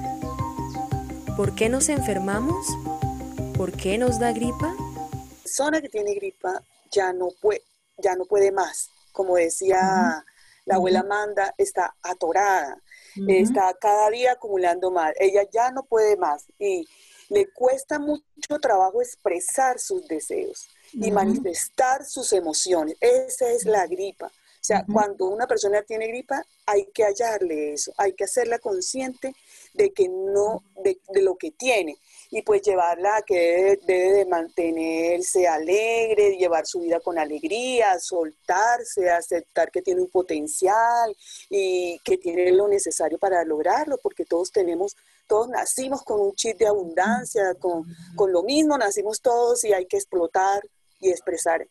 ¿Por 1.36 1.56
qué 1.56 1.68
nos 1.68 1.90
enfermamos? 1.90 2.66
¿Por 3.58 3.74
qué 3.74 3.98
nos 3.98 4.18
da 4.18 4.32
gripa? 4.32 4.74
persona 5.44 5.82
que 5.82 5.90
tiene 5.90 6.14
gripa 6.14 6.64
ya 6.90 7.12
no 7.12 7.32
puede, 7.42 7.62
ya 7.98 8.16
no 8.16 8.24
puede 8.24 8.54
más. 8.54 8.92
Como 9.12 9.36
decía 9.36 10.24
la 10.64 10.76
abuela 10.76 11.02
Amanda, 11.02 11.54
está 11.58 11.98
atorada, 12.02 12.82
está 13.28 13.74
cada 13.74 14.10
día 14.10 14.32
acumulando 14.32 14.90
más. 14.90 15.12
Ella 15.20 15.42
ya 15.52 15.72
no 15.72 15.84
puede 15.84 16.16
más 16.16 16.46
y 16.58 16.88
le 17.30 17.48
cuesta 17.52 18.00
mucho 18.00 18.60
trabajo 18.62 19.02
expresar 19.02 19.80
sus 19.80 20.08
deseos 20.08 20.68
y 20.94 21.12
manifestar 21.12 22.06
sus 22.06 22.34
emociones. 22.34 22.98
Esa 23.00 23.50
es 23.52 23.66
la 23.66 23.88
gripa. 23.88 24.28
O 24.28 24.64
sea, 24.70 24.86
cuando 24.92 25.26
una 25.28 25.48
persona 25.48 25.82
tiene 25.84 26.08
gripa, 26.08 26.44
hay 26.66 26.86
que 26.94 27.06
hallarle 27.06 27.74
eso, 27.74 27.94
hay 27.98 28.12
que 28.14 28.26
hacerla 28.26 28.60
consciente 28.60 29.34
de 29.74 29.92
que 29.94 30.10
no, 30.10 30.64
de, 30.84 31.00
de 31.10 31.22
lo 31.22 31.38
que 31.38 31.52
tiene 31.52 31.98
y 32.32 32.42
pues 32.44 32.62
llevarla 32.62 33.18
a 33.18 33.22
que 33.22 33.36
debe, 33.36 33.80
debe 33.86 34.14
de 34.18 34.26
mantenerse 34.26 35.48
alegre, 35.48 36.38
llevar 36.38 36.68
su 36.68 36.82
vida 36.82 37.00
con 37.00 37.18
alegría, 37.18 38.00
soltarse, 38.00 39.10
aceptar 39.10 39.72
que 39.72 39.82
tiene 39.82 40.02
un 40.02 40.10
potencial 40.10 41.16
y 41.50 41.98
que 42.04 42.18
tiene 42.18 42.52
lo 42.52 42.68
necesario 42.68 43.18
para 43.18 43.44
lograrlo, 43.44 43.98
porque 43.98 44.26
todos 44.26 44.52
tenemos, 44.52 44.96
todos 45.30 45.48
nacimos 45.48 46.02
con 46.04 46.20
un 46.20 46.34
chip 46.34 46.58
de 46.58 46.68
abundancia, 46.68 47.54
con, 47.60 47.86
con 48.16 48.34
lo 48.34 48.42
mismo 48.42 48.78
nacimos 48.78 49.22
todos 49.22 49.64
y 49.64 49.72
hay 49.72 49.86
que 49.86 49.98
explotar 49.98 50.62
y 51.00 51.10
expresar 51.12 51.66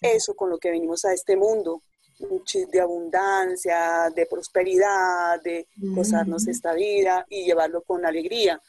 eso 0.00 0.34
con 0.34 0.48
lo 0.48 0.58
que 0.58 0.70
venimos 0.70 1.04
a 1.04 1.12
este 1.12 1.36
mundo, 1.36 1.82
un 2.20 2.42
chip 2.44 2.70
de 2.70 2.80
abundancia, 2.80 4.10
de 4.14 4.24
prosperidad, 4.24 5.42
de 5.42 5.68
gozarnos 5.76 6.48
esta 6.48 6.72
vida 6.72 7.26
y 7.28 7.44
llevarlo 7.44 7.82
con 7.82 8.06
alegría 8.06 8.60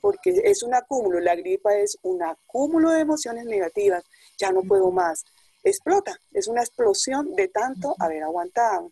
porque 0.00 0.40
es 0.42 0.64
un 0.64 0.74
acúmulo, 0.74 1.20
la 1.20 1.36
gripa 1.36 1.76
es 1.76 1.96
un 2.02 2.22
acúmulo 2.24 2.90
de 2.90 3.00
emociones 3.00 3.44
negativas, 3.44 4.04
ya 4.36 4.50
no 4.50 4.62
puedo 4.62 4.90
más, 4.90 5.24
explota, 5.62 6.18
es 6.32 6.48
una 6.48 6.60
explosión 6.60 7.36
de 7.36 7.46
tanto 7.46 7.94
haber 8.00 8.24
aguantado. 8.24 8.90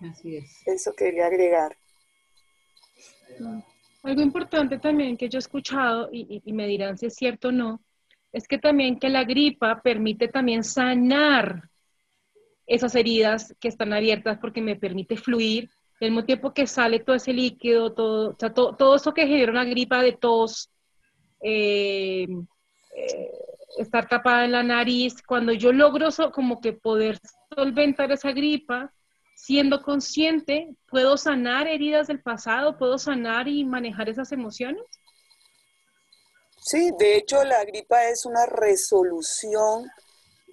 Así 0.00 0.38
es. 0.38 0.62
Eso 0.64 0.94
quería 0.94 1.26
agregar. 1.26 1.76
Algo 4.02 4.20
importante 4.20 4.78
también 4.78 5.16
que 5.16 5.28
yo 5.28 5.38
he 5.38 5.40
escuchado, 5.40 6.10
y, 6.12 6.42
me 6.52 6.66
dirán 6.66 6.98
si 6.98 7.06
es 7.06 7.14
cierto 7.14 7.48
o 7.48 7.52
no, 7.52 7.80
es 8.32 8.46
que 8.46 8.58
también 8.58 8.98
que 8.98 9.08
la 9.08 9.24
gripa 9.24 9.80
permite 9.80 10.28
también 10.28 10.62
sanar 10.64 11.70
esas 12.66 12.94
heridas 12.94 13.54
que 13.60 13.68
están 13.68 13.92
abiertas 13.92 14.38
porque 14.38 14.60
me 14.60 14.76
permite 14.76 15.16
fluir, 15.16 15.70
al 16.00 16.10
mismo 16.10 16.24
tiempo 16.24 16.52
que 16.52 16.66
sale 16.66 16.98
todo 17.00 17.16
ese 17.16 17.32
líquido, 17.32 17.92
todo, 17.94 18.30
o 18.30 18.36
sea, 18.38 18.52
to- 18.52 18.74
todo 18.76 18.96
eso 18.96 19.14
que 19.14 19.26
genera 19.26 19.52
una 19.52 19.64
gripa 19.64 20.02
de 20.02 20.12
tos, 20.12 20.70
eh, 21.40 22.26
eh, 22.96 23.30
estar 23.78 24.08
tapada 24.08 24.44
en 24.44 24.52
la 24.52 24.62
nariz, 24.62 25.22
cuando 25.26 25.52
yo 25.52 25.72
logro 25.72 26.10
so- 26.10 26.30
como 26.30 26.60
que 26.60 26.72
poder 26.72 27.18
solventar 27.56 28.10
esa 28.12 28.32
gripa, 28.32 28.92
siendo 29.34 29.82
consciente, 29.82 30.74
puedo 30.88 31.16
sanar 31.16 31.66
heridas 31.66 32.06
del 32.06 32.22
pasado, 32.22 32.78
puedo 32.78 32.98
sanar 32.98 33.48
y 33.48 33.64
manejar 33.64 34.08
esas 34.08 34.32
emociones. 34.32 34.82
Sí, 36.60 36.90
de 36.98 37.16
hecho 37.16 37.44
la 37.44 37.62
gripa 37.64 38.04
es 38.08 38.24
una 38.24 38.46
resolución 38.46 39.90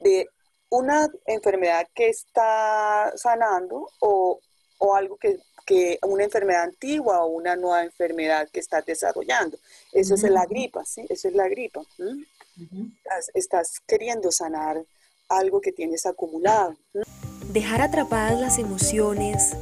de 0.02 0.28
una 0.70 1.08
enfermedad 1.26 1.88
que 1.94 2.10
está 2.10 3.14
sanando 3.16 3.90
o, 4.00 4.40
o 4.80 4.96
algo 4.96 5.16
que, 5.18 5.40
que 5.66 6.00
una 6.02 6.24
enfermedad 6.24 6.64
antigua 6.64 7.24
o 7.24 7.28
una 7.28 7.56
nueva 7.56 7.84
enfermedad 7.84 8.50
que 8.52 8.60
estás 8.60 8.86
desarrollando. 8.86 9.58
Eso 9.94 10.16
es 10.16 10.24
la 10.24 10.46
gripa, 10.46 10.84
¿sí? 10.86 11.06
Eso 11.08 11.28
es 11.30 11.34
la 11.34 11.48
gripa. 11.48 11.82
Estás, 12.58 13.32
estás 13.34 13.80
queriendo 13.88 14.32
sanar 14.32 14.84
algo 15.30 15.62
que 15.62 15.72
tienes 15.72 16.06
acumulado. 16.06 16.76
Dejar 17.50 17.82
atrapadas 17.82 18.40
las 18.40 18.58
emociones, 18.58 19.56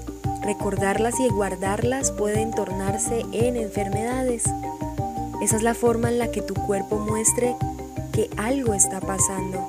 recordarlas 0.44 1.20
y 1.20 1.30
guardarlas 1.30 2.12
pueden 2.12 2.52
tornarse 2.52 3.26
en 3.32 3.56
enfermedades. 3.56 4.44
Esa 5.42 5.56
es 5.56 5.64
la 5.64 5.74
forma 5.74 6.10
en 6.10 6.20
la 6.20 6.32
que 6.32 6.42
tu 6.42 6.54
cuerpo 6.54 6.98
muestre 6.98 7.56
que 8.14 8.30
algo 8.38 8.74
está 8.74 9.00
pasando, 9.00 9.68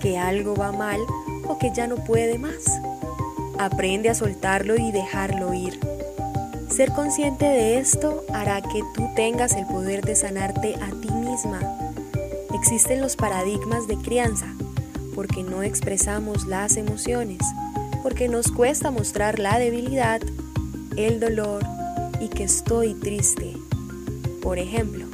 que 0.00 0.18
algo 0.18 0.54
va 0.54 0.72
mal 0.72 1.00
o 1.46 1.58
que 1.58 1.72
ya 1.72 1.86
no 1.86 1.96
puede 1.96 2.38
más. 2.38 2.80
Aprende 3.58 4.08
a 4.08 4.14
soltarlo 4.14 4.76
y 4.76 4.92
dejarlo 4.92 5.52
ir. 5.52 5.78
Ser 6.68 6.92
consciente 6.92 7.44
de 7.44 7.78
esto 7.78 8.24
hará 8.32 8.60
que 8.62 8.82
tú 8.94 9.08
tengas 9.16 9.54
el 9.54 9.66
poder 9.66 10.04
de 10.04 10.14
sanarte 10.14 10.76
a 10.76 10.90
ti 11.00 11.10
misma. 11.10 11.60
Existen 12.54 13.00
los 13.00 13.16
paradigmas 13.16 13.88
de 13.88 13.96
crianza, 13.96 14.46
porque 15.18 15.42
no 15.42 15.64
expresamos 15.64 16.46
las 16.46 16.76
emociones, 16.76 17.40
porque 18.04 18.28
nos 18.28 18.52
cuesta 18.52 18.92
mostrar 18.92 19.40
la 19.40 19.58
debilidad, 19.58 20.20
el 20.96 21.18
dolor 21.18 21.64
y 22.20 22.28
que 22.28 22.44
estoy 22.44 22.94
triste. 22.94 23.54
Por 24.40 24.60
ejemplo, 24.60 25.06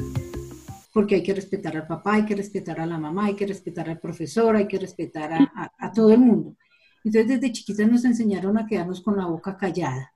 porque 0.93 1.15
hay 1.15 1.23
que 1.23 1.33
respetar 1.33 1.75
al 1.79 1.87
papá, 1.87 2.17
hay 2.17 2.27
que 2.27 2.37
respetar 2.37 2.81
a 2.81 2.87
la 2.87 2.99
mamá, 2.99 3.25
hay 3.25 3.35
que 3.35 3.47
respetar 3.47 3.89
al 3.89 3.99
profesor, 3.99 4.55
hay 4.55 4.69
que 4.69 4.79
respetar 4.79 5.33
a, 5.33 5.93
todo 5.95 6.13
el 6.13 6.21
mundo. 6.21 6.55
Entonces 7.03 7.41
desde 7.41 7.53
chiquitas 7.53 7.91
nos 7.91 8.05
enseñaron 8.05 8.59
a 8.59 8.67
quedarnos 8.67 9.01
con 9.01 9.17
la 9.17 9.25
boca 9.25 9.57
callada. 9.57 10.13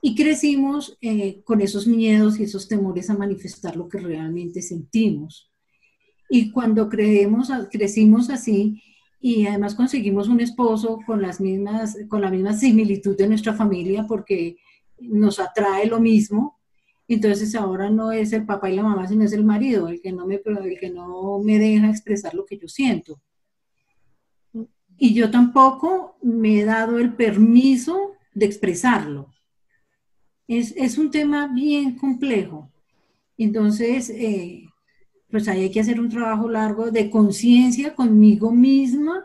Y 0.00 0.14
crecimos 0.14 0.96
eh, 1.00 1.42
con 1.42 1.60
esos 1.62 1.88
miedos 1.88 2.38
y 2.38 2.44
esos 2.44 2.68
temores 2.68 3.10
a 3.10 3.18
manifestar 3.18 3.74
lo 3.74 3.88
que 3.88 3.98
realmente 3.98 4.62
sentimos. 4.62 5.51
Y 6.34 6.50
cuando 6.50 6.88
creemos, 6.88 7.50
crecimos 7.70 8.30
así 8.30 8.82
y 9.20 9.46
además 9.46 9.74
conseguimos 9.74 10.28
un 10.28 10.40
esposo 10.40 10.98
con, 11.06 11.20
las 11.20 11.42
mismas, 11.42 11.98
con 12.08 12.22
la 12.22 12.30
misma 12.30 12.54
similitud 12.54 13.14
de 13.18 13.28
nuestra 13.28 13.52
familia 13.52 14.06
porque 14.08 14.56
nos 14.98 15.38
atrae 15.38 15.84
lo 15.84 16.00
mismo, 16.00 16.58
entonces 17.06 17.54
ahora 17.54 17.90
no 17.90 18.12
es 18.12 18.32
el 18.32 18.46
papá 18.46 18.70
y 18.70 18.76
la 18.76 18.82
mamá, 18.82 19.06
sino 19.06 19.24
es 19.24 19.34
el 19.34 19.44
marido, 19.44 19.88
el 19.88 20.00
que 20.00 20.10
no 20.10 20.26
me, 20.26 20.36
el 20.36 20.80
que 20.80 20.88
no 20.88 21.38
me 21.38 21.58
deja 21.58 21.90
expresar 21.90 22.32
lo 22.32 22.46
que 22.46 22.56
yo 22.56 22.66
siento. 22.66 23.20
Y 24.96 25.12
yo 25.12 25.30
tampoco 25.30 26.16
me 26.22 26.60
he 26.60 26.64
dado 26.64 26.98
el 26.98 27.12
permiso 27.12 28.12
de 28.32 28.46
expresarlo. 28.46 29.34
Es, 30.48 30.72
es 30.78 30.96
un 30.96 31.10
tema 31.10 31.48
bien 31.48 31.98
complejo. 31.98 32.70
Entonces, 33.36 34.08
eh, 34.08 34.71
pues 35.32 35.48
ahí 35.48 35.62
hay 35.62 35.70
que 35.70 35.80
hacer 35.80 35.98
un 35.98 36.10
trabajo 36.10 36.46
largo 36.48 36.90
de 36.90 37.08
conciencia 37.08 37.94
conmigo 37.94 38.52
misma 38.52 39.24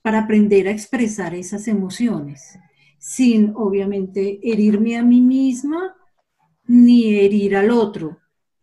para 0.00 0.20
aprender 0.20 0.66
a 0.66 0.70
expresar 0.70 1.34
esas 1.34 1.68
emociones, 1.68 2.58
sin 2.98 3.52
obviamente 3.54 4.40
herirme 4.42 4.96
a 4.96 5.02
mí 5.02 5.20
misma 5.20 5.94
ni 6.66 7.14
herir 7.14 7.56
al 7.56 7.70
otro, 7.70 8.20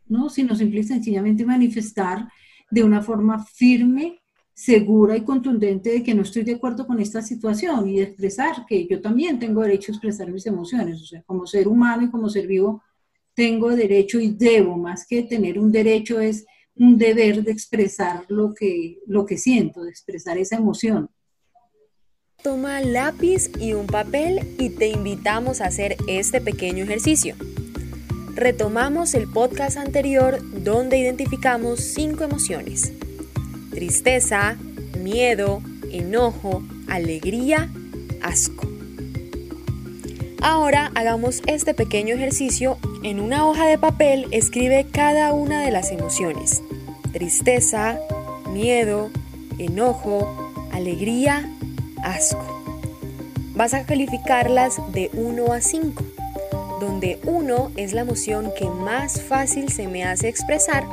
¿no? 0.08 0.28
sino 0.30 0.56
simple 0.56 0.80
y 0.80 0.84
sencillamente 0.84 1.46
manifestar 1.46 2.28
de 2.72 2.84
una 2.84 3.04
forma 3.04 3.46
firme, 3.46 4.20
segura 4.52 5.16
y 5.16 5.22
contundente 5.22 5.92
de 5.92 6.04
que 6.04 6.16
no 6.16 6.24
estoy 6.24 6.44
de 6.44 6.56
acuerdo 6.56 6.88
con 6.88 7.00
esta 7.00 7.22
situación 7.22 7.88
y 7.88 8.02
expresar 8.02 8.66
que 8.68 8.88
yo 8.88 9.02
también 9.02 9.38
tengo 9.38 9.62
derecho 9.62 9.92
a 9.92 9.96
expresar 9.96 10.32
mis 10.32 10.48
emociones, 10.48 11.14
como 11.28 11.46
ser 11.46 11.68
humano 11.68 12.04
y 12.04 12.10
como 12.10 12.28
ser 12.28 12.48
vivo, 12.48 12.82
tengo 13.40 13.74
derecho 13.74 14.20
y 14.20 14.32
debo, 14.32 14.76
más 14.76 15.08
que 15.08 15.24
tener 15.24 15.58
un 15.58 15.72
derecho, 15.72 16.20
es 16.20 16.46
un 16.76 16.98
deber 16.98 17.42
de 17.42 17.54
expresar 17.54 18.26
lo 18.28 18.54
que, 18.54 19.00
lo 19.08 19.26
que 19.26 19.38
siento, 19.38 19.84
de 19.84 19.92
expresar 19.92 20.38
esa 20.38 20.58
emoción. 20.58 21.10
Toma 22.44 22.82
lápiz 22.82 23.50
y 23.58 23.72
un 23.72 23.88
papel 23.88 24.42
y 24.60 24.72
te 24.72 24.88
invitamos 24.88 25.62
a 25.62 25.68
hacer 25.68 25.96
este 26.08 26.42
pequeño 26.42 26.84
ejercicio 26.84 27.38
retomamos 28.40 29.16
el 29.16 29.28
podcast 29.28 29.76
anterior 29.76 30.40
donde 30.64 30.98
identificamos 30.98 31.82
cinco 31.82 32.24
emociones. 32.24 32.94
Tristeza, 33.70 34.56
miedo, 34.98 35.62
enojo, 35.92 36.64
alegría, 36.88 37.70
asco. 38.22 38.79
Ahora 40.42 40.92
hagamos 40.96 41.42
este 41.48 41.74
pequeño 41.74 42.16
ejercicio. 42.16 42.78
En 43.04 43.20
una 43.20 43.46
hoja 43.46 43.66
de 43.66 43.78
papel 43.78 44.28
escribe 44.32 44.86
cada 44.90 45.34
una 45.34 45.64
de 45.64 45.72
las 45.72 45.92
emociones. 45.92 46.62
Tristeza, 47.12 48.00
miedo, 48.52 49.10
enojo, 49.58 50.52
alegría, 50.72 51.50
asco. 52.04 52.62
Vas 53.54 53.74
a 53.74 53.86
calificarlas 53.86 54.78
de 54.94 55.10
1 55.14 55.52
a 55.52 55.62
5 55.62 56.04
donde 56.80 57.20
uno 57.26 57.72
es 57.76 57.92
la 57.92 58.02
emoción 58.02 58.54
que 58.58 58.66
más 58.70 59.22
fácil 59.22 59.70
se 59.70 59.88
me 59.88 60.06
hace 60.06 60.30
expresar 60.30 60.86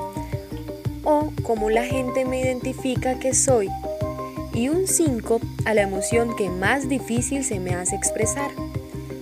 o 1.04 1.30
como 1.44 1.70
la 1.70 1.84
gente 1.84 2.24
me 2.24 2.40
identifica 2.40 3.20
que 3.20 3.34
soy 3.34 3.68
y 4.52 4.68
un 4.68 4.88
5 4.88 5.40
a 5.64 5.74
la 5.74 5.82
emoción 5.82 6.34
que 6.34 6.50
más 6.50 6.88
difícil 6.88 7.44
se 7.44 7.60
me 7.60 7.74
hace 7.74 7.94
expresar. 7.94 8.50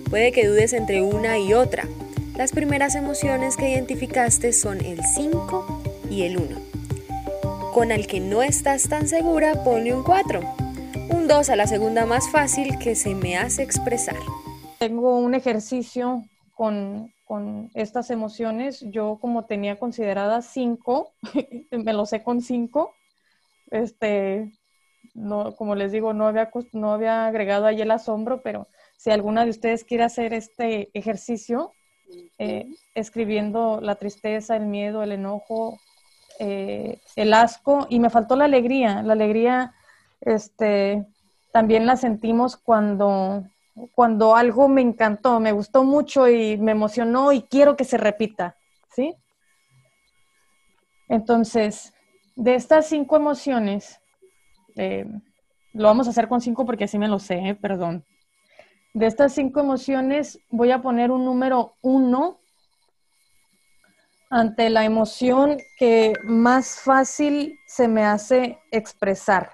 Puede 0.09 0.31
que 0.31 0.47
dudes 0.47 0.73
entre 0.73 1.01
una 1.01 1.39
y 1.39 1.53
otra. 1.53 1.87
Las 2.35 2.51
primeras 2.51 2.95
emociones 2.95 3.57
que 3.57 3.69
identificaste 3.69 4.53
son 4.53 4.79
el 4.81 5.01
5 5.03 5.81
y 6.11 6.23
el 6.23 6.37
1. 6.37 6.59
Con 7.73 7.91
el 7.91 8.05
que 8.05 8.19
no 8.19 8.43
estás 8.43 8.87
tan 8.87 9.07
segura, 9.07 9.63
ponle 9.63 9.93
un 9.93 10.03
4. 10.03 10.41
Un 11.09 11.27
2 11.27 11.49
a 11.49 11.55
la 11.55 11.65
segunda 11.65 12.05
más 12.05 12.29
fácil 12.29 12.77
que 12.77 12.95
se 12.95 13.15
me 13.15 13.35
hace 13.35 13.63
expresar. 13.63 14.17
Tengo 14.77 15.17
un 15.17 15.33
ejercicio 15.33 16.23
con, 16.53 17.11
estas 17.73 18.11
emociones. 18.11 18.81
Yo 18.91 19.17
como 19.19 19.45
tenía 19.45 19.79
consideradas 19.79 20.45
cinco, 20.45 21.13
me 21.71 21.93
lo 21.93 22.05
sé 22.05 22.21
con 22.21 22.41
cinco. 22.41 22.93
Este, 23.71 24.51
no, 25.15 25.55
como 25.55 25.73
les 25.73 25.91
digo, 25.91 26.13
no 26.13 26.27
había, 26.27 26.51
no 26.73 26.93
había 26.93 27.25
agregado 27.25 27.65
ahí 27.65 27.81
el 27.81 27.89
asombro, 27.89 28.41
pero 28.43 28.67
si 28.97 29.11
alguna 29.11 29.43
de 29.43 29.51
ustedes 29.51 29.83
quiere 29.83 30.03
hacer 30.03 30.33
este 30.33 30.89
ejercicio, 30.93 31.71
eh, 32.37 32.67
escribiendo 32.93 33.79
la 33.81 33.95
tristeza, 33.95 34.55
el 34.55 34.65
miedo, 34.65 35.03
el 35.03 35.11
enojo, 35.11 35.79
eh, 36.39 36.99
el 37.15 37.33
asco, 37.33 37.87
y 37.89 37.99
me 37.99 38.09
faltó 38.09 38.35
la 38.35 38.45
alegría. 38.45 39.01
La 39.03 39.13
alegría, 39.13 39.73
este, 40.21 41.05
también 41.51 41.85
la 41.85 41.97
sentimos 41.97 42.57
cuando 42.57 43.45
cuando 43.93 44.35
algo 44.35 44.67
me 44.67 44.81
encantó, 44.81 45.39
me 45.39 45.51
gustó 45.51 45.83
mucho 45.83 46.29
y 46.29 46.57
me 46.57 46.71
emocionó 46.71 47.31
y 47.31 47.41
quiero 47.41 47.75
que 47.75 47.83
se 47.83 47.97
repita, 47.97 48.57
¿sí? 48.89 49.13
Entonces, 51.09 51.93
de 52.35 52.55
estas 52.55 52.87
cinco 52.87 53.17
emociones, 53.17 53.99
eh, 54.75 55.05
lo 55.73 55.87
vamos 55.87 56.07
a 56.07 56.11
hacer 56.11 56.27
con 56.27 56.41
cinco 56.41 56.65
porque 56.65 56.85
así 56.85 56.97
me 56.97 57.07
lo 57.07 57.19
sé, 57.19 57.57
perdón. 57.61 58.05
De 58.95 59.07
estas 59.07 59.33
cinco 59.33 59.59
emociones 59.59 60.39
voy 60.49 60.71
a 60.71 60.81
poner 60.81 61.11
un 61.11 61.25
número 61.25 61.75
uno 61.81 62.39
ante 64.29 64.69
la 64.69 64.85
emoción 64.85 65.57
que 65.77 66.13
más 66.23 66.79
fácil 66.79 67.59
se 67.67 67.89
me 67.89 68.05
hace 68.05 68.57
expresar. 68.71 69.51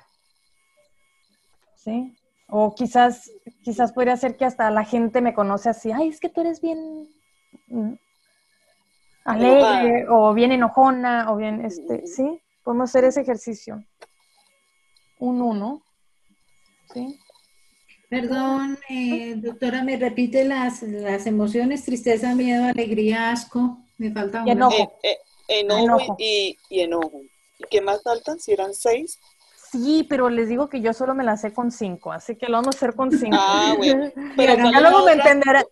¿Sí? 1.75 2.15
O 2.49 2.75
quizás, 2.75 3.31
quizás 3.63 3.91
podría 3.93 4.15
ser 4.15 4.37
que 4.37 4.45
hasta 4.45 4.69
la 4.69 4.85
gente 4.85 5.21
me 5.21 5.33
conoce 5.33 5.69
así, 5.69 5.91
ay, 5.91 6.09
es 6.09 6.19
que 6.19 6.29
tú 6.29 6.41
eres 6.41 6.61
bien 6.61 7.09
mm, 7.65 7.93
alegre 9.25 10.05
o 10.07 10.35
bien 10.35 10.51
enojona 10.51 11.31
o 11.31 11.37
bien, 11.37 11.65
este, 11.65 12.05
¿sí? 12.05 12.39
Podemos 12.63 12.91
hacer 12.91 13.05
ese 13.05 13.21
ejercicio. 13.21 13.83
Un 15.17 15.41
uno, 15.41 15.81
¿sí? 16.93 17.19
Perdón, 18.11 18.77
eh, 18.89 19.35
doctora, 19.37 19.83
¿me 19.83 19.95
repite 19.95 20.43
las, 20.43 20.83
las 20.83 21.25
emociones? 21.27 21.85
Tristeza, 21.85 22.35
miedo, 22.35 22.65
alegría, 22.65 23.31
asco. 23.31 23.77
Me 23.97 24.11
falta 24.11 24.43
uno. 24.43 24.51
Enojo. 24.51 24.99
Eh, 25.01 25.17
eh, 25.47 25.59
enojo, 25.61 26.17
Y, 26.19 26.57
y, 26.67 26.81
enojo. 26.81 27.21
¿Y 27.57 27.63
qué 27.69 27.79
más 27.79 28.03
faltan? 28.03 28.37
Si 28.37 28.51
eran 28.51 28.73
seis. 28.73 29.17
Sí, 29.71 30.05
pero 30.09 30.29
les 30.29 30.49
digo 30.49 30.67
que 30.67 30.81
yo 30.81 30.91
solo 30.91 31.15
me 31.15 31.23
la 31.23 31.37
sé 31.37 31.53
con 31.53 31.71
cinco, 31.71 32.11
así 32.11 32.35
que 32.35 32.47
lo 32.47 32.57
vamos 32.57 32.75
a 32.75 32.77
hacer 32.79 32.95
con 32.95 33.17
cinco. 33.17 33.37
Ah, 33.39 33.75
bueno. 33.77 34.11
Pero 34.35 34.55
ya 34.55 34.81
luego 34.81 35.05
me 35.05 35.13
entenderán. 35.13 35.63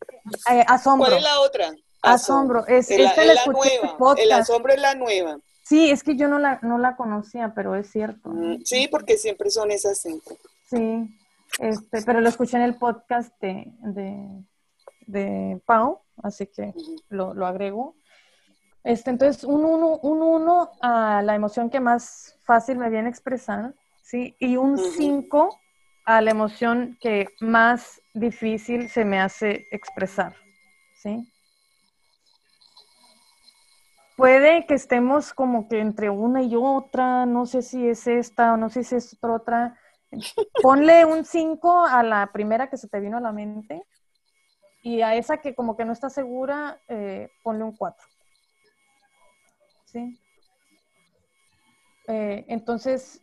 Eh, 0.49 0.63
asombro. 0.65 1.08
¿Cuál 1.08 1.17
es 1.17 1.23
la 1.23 1.39
otra? 1.41 1.75
Asombro. 2.02 2.65
Es, 2.67 2.89
el, 2.89 3.02
esta 3.02 3.25
la, 3.25 3.34
la 3.34 3.45
nueva. 3.47 4.15
El 4.17 4.32
asombro 4.32 4.71
es 4.71 4.80
la 4.80 4.95
nueva. 4.95 5.39
Sí, 5.63 5.91
es 5.91 6.04
que 6.04 6.15
yo 6.15 6.30
no 6.30 6.39
la, 6.39 6.60
no 6.62 6.78
la 6.78 6.95
conocía, 6.95 7.52
pero 7.54 7.75
es 7.75 7.91
cierto. 7.91 8.30
Mm, 8.30 8.62
sí, 8.63 8.88
porque 8.89 9.17
siempre 9.17 9.49
son 9.49 9.71
esas 9.71 9.99
cinco. 9.99 10.38
Sí, 10.69 11.06
este, 11.58 12.02
pero 12.04 12.22
lo 12.22 12.30
escuché 12.30 12.58
en 12.58 12.64
el 12.64 12.76
podcast 12.76 13.34
de, 13.42 13.74
de, 13.80 14.44
de 15.08 15.62
Pau, 15.66 16.02
así 16.22 16.48
que 16.48 16.74
lo, 17.10 17.34
lo 17.34 17.48
agrego. 17.48 17.96
Este, 18.84 19.10
entonces, 19.10 19.44
un 19.44 19.66
uno, 19.66 19.98
un 19.98 20.22
uno 20.22 20.72
a 20.82 21.22
la 21.22 21.36
emoción 21.36 21.70
que 21.70 21.80
más 21.80 22.38
fácil 22.44 22.78
me 22.78 22.90
viene 22.90 23.08
a 23.08 23.12
expresar 23.12 23.74
¿sí? 24.04 24.36
Y 24.40 24.58
un 24.58 24.78
5 24.78 25.60
a 26.06 26.22
la 26.22 26.32
emoción 26.32 26.98
que 27.02 27.28
más 27.42 28.02
difícil 28.14 28.90
se 28.90 29.06
me 29.06 29.20
hace 29.20 29.68
expresar, 29.72 30.34
¿sí? 30.96 31.32
puede 34.20 34.66
que 34.66 34.74
estemos 34.74 35.34
como 35.34 35.70
que 35.70 35.80
entre 35.80 36.10
una 36.10 36.44
y 36.44 36.54
otra, 36.58 37.26
no 37.26 37.46
sé 37.46 37.62
si 37.62 37.88
es 37.88 38.06
esta 38.06 38.54
o 38.54 38.58
no 38.58 38.70
sé 38.70 38.84
si 38.84 38.96
es 38.96 39.18
otra. 39.22 39.79
Ponle 40.62 41.06
un 41.06 41.26
5 41.26 41.86
a 41.86 42.04
la 42.04 42.32
primera 42.32 42.69
que 42.69 42.78
se 42.78 42.88
te 42.88 43.00
vino 43.00 43.17
a 43.17 43.22
la 43.22 43.32
mente 43.32 43.84
y 44.82 45.02
a 45.02 45.15
esa 45.15 45.38
que 45.38 45.54
como 45.54 45.76
que 45.76 45.86
no 45.86 45.93
está 45.93 46.10
segura, 46.10 46.82
eh, 46.88 47.30
ponle 47.43 47.63
un 47.63 47.76
4. 47.76 48.08
¿Sí? 49.86 50.19
Eh, 52.08 52.45
entonces, 52.48 53.22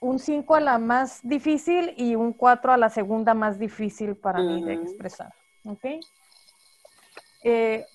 un 0.00 0.18
5 0.18 0.54
a 0.54 0.60
la 0.60 0.78
más 0.78 1.20
difícil 1.22 1.94
y 1.96 2.14
un 2.14 2.32
4 2.32 2.72
a 2.72 2.76
la 2.76 2.90
segunda 2.90 3.34
más 3.34 3.58
difícil 3.58 4.16
para 4.16 4.40
mí 4.40 4.62
de 4.62 4.74
expresar. 4.74 5.32
¿Ok? 5.64 5.84
Eh, 7.44 7.86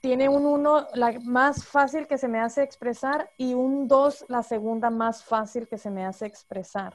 tiene 0.00 0.28
un 0.28 0.46
1 0.46 0.88
la 0.94 1.18
más 1.20 1.64
fácil 1.64 2.06
que 2.06 2.18
se 2.18 2.28
me 2.28 2.40
hace 2.40 2.62
expresar 2.62 3.30
y 3.36 3.54
un 3.54 3.88
2 3.88 4.26
la 4.28 4.42
segunda 4.42 4.90
más 4.90 5.24
fácil 5.24 5.68
que 5.68 5.78
se 5.78 5.90
me 5.90 6.04
hace 6.04 6.26
expresar. 6.26 6.94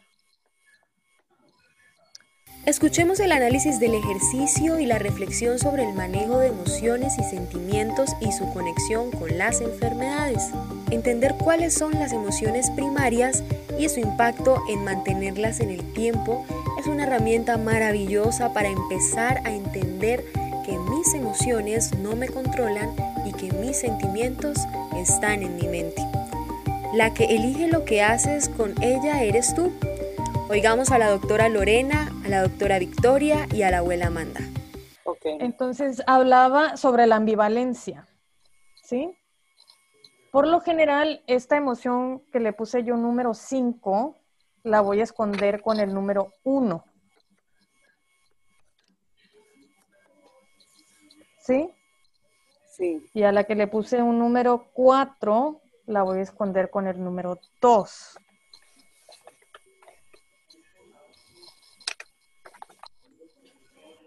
Escuchemos 2.65 3.19
el 3.19 3.31
análisis 3.31 3.79
del 3.79 3.95
ejercicio 3.95 4.79
y 4.79 4.85
la 4.85 4.99
reflexión 4.99 5.57
sobre 5.57 5.85
el 5.85 5.93
manejo 5.93 6.39
de 6.39 6.47
emociones 6.47 7.17
y 7.17 7.23
sentimientos 7.23 8.11
y 8.19 8.31
su 8.31 8.51
conexión 8.53 9.11
con 9.11 9.37
las 9.37 9.61
enfermedades. 9.61 10.51
Entender 10.91 11.35
cuáles 11.35 11.73
son 11.73 11.93
las 11.93 12.11
emociones 12.11 12.69
primarias 12.71 13.43
y 13.79 13.87
su 13.87 14.01
impacto 14.01 14.61
en 14.67 14.83
mantenerlas 14.83 15.61
en 15.61 15.69
el 15.69 15.93
tiempo 15.93 16.45
es 16.77 16.85
una 16.85 17.03
herramienta 17.03 17.57
maravillosa 17.57 18.53
para 18.53 18.67
empezar 18.67 19.41
a 19.45 19.51
entender 19.51 20.25
que 20.69 20.77
mis 20.77 21.15
emociones 21.15 21.97
no 21.97 22.15
me 22.15 22.29
controlan 22.29 22.95
y 23.25 23.33
que 23.33 23.51
mis 23.53 23.77
sentimientos 23.77 24.59
están 24.95 25.41
en 25.41 25.55
mi 25.55 25.67
mente. 25.67 26.05
La 26.93 27.11
que 27.13 27.25
elige 27.25 27.67
lo 27.67 27.85
que 27.85 28.03
haces 28.03 28.49
con 28.49 28.75
ella 28.83 29.23
eres 29.23 29.55
tú. 29.55 29.71
Oigamos 30.47 30.91
a 30.91 30.99
la 30.99 31.09
doctora 31.09 31.49
Lorena, 31.49 32.13
a 32.23 32.29
la 32.29 32.43
doctora 32.43 32.77
Victoria 32.77 33.47
y 33.51 33.63
a 33.63 33.71
la 33.71 33.79
abuela 33.79 34.07
Amanda. 34.07 34.41
Entonces 35.23 36.03
hablaba 36.05 36.77
sobre 36.77 37.07
la 37.07 37.15
ambivalencia, 37.15 38.07
¿sí? 38.83 39.11
Por 40.31 40.47
lo 40.47 40.61
general, 40.61 41.23
esta 41.25 41.57
emoción 41.57 42.21
que 42.31 42.39
le 42.39 42.53
puse 42.53 42.83
yo 42.83 42.95
número 42.95 43.33
5, 43.33 44.15
la 44.63 44.81
voy 44.81 45.01
a 45.01 45.03
esconder 45.03 45.61
con 45.61 45.79
el 45.79 45.93
número 45.93 46.33
1. 46.43 46.85
¿Sí? 51.49 51.67
Sí. 52.77 53.09
Y 53.11 53.23
a 53.23 53.31
la 53.31 53.43
que 53.45 53.55
le 53.55 53.65
puse 53.65 54.03
un 54.03 54.19
número 54.19 54.67
4, 54.73 55.59
la 55.87 56.03
voy 56.03 56.19
a 56.19 56.21
esconder 56.21 56.69
con 56.69 56.85
el 56.85 57.03
número 57.03 57.39
2. 57.59 58.19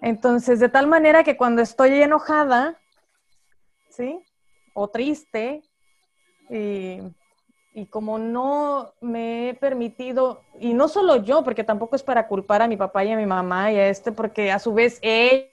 Entonces, 0.03 0.61
de 0.61 0.69
tal 0.69 0.87
manera 0.87 1.25
que 1.25 1.37
cuando 1.37 1.63
estoy 1.63 2.01
enojada, 2.01 2.79
¿sí? 3.89 4.21
O 4.73 4.87
triste, 4.87 5.65
y, 6.49 7.01
como 7.91 8.21
no 8.21 8.95
me 9.01 9.49
he 9.49 9.55
permitido, 9.55 10.45
y 10.61 10.75
no 10.75 10.87
solo 10.87 11.17
yo, 11.17 11.43
porque 11.43 11.65
tampoco 11.65 11.97
es 11.97 12.05
para 12.05 12.29
culpar 12.29 12.63
a 12.63 12.69
mi 12.69 12.77
papá 12.77 13.05
y 13.05 13.11
a 13.11 13.17
mi 13.17 13.27
mamá 13.27 13.73
y 13.73 13.79
a 13.79 13.89
este, 13.89 14.13
porque 14.13 14.53
a 14.53 14.61
su 14.61 14.73
vez 14.73 15.01
ellos 15.03 15.52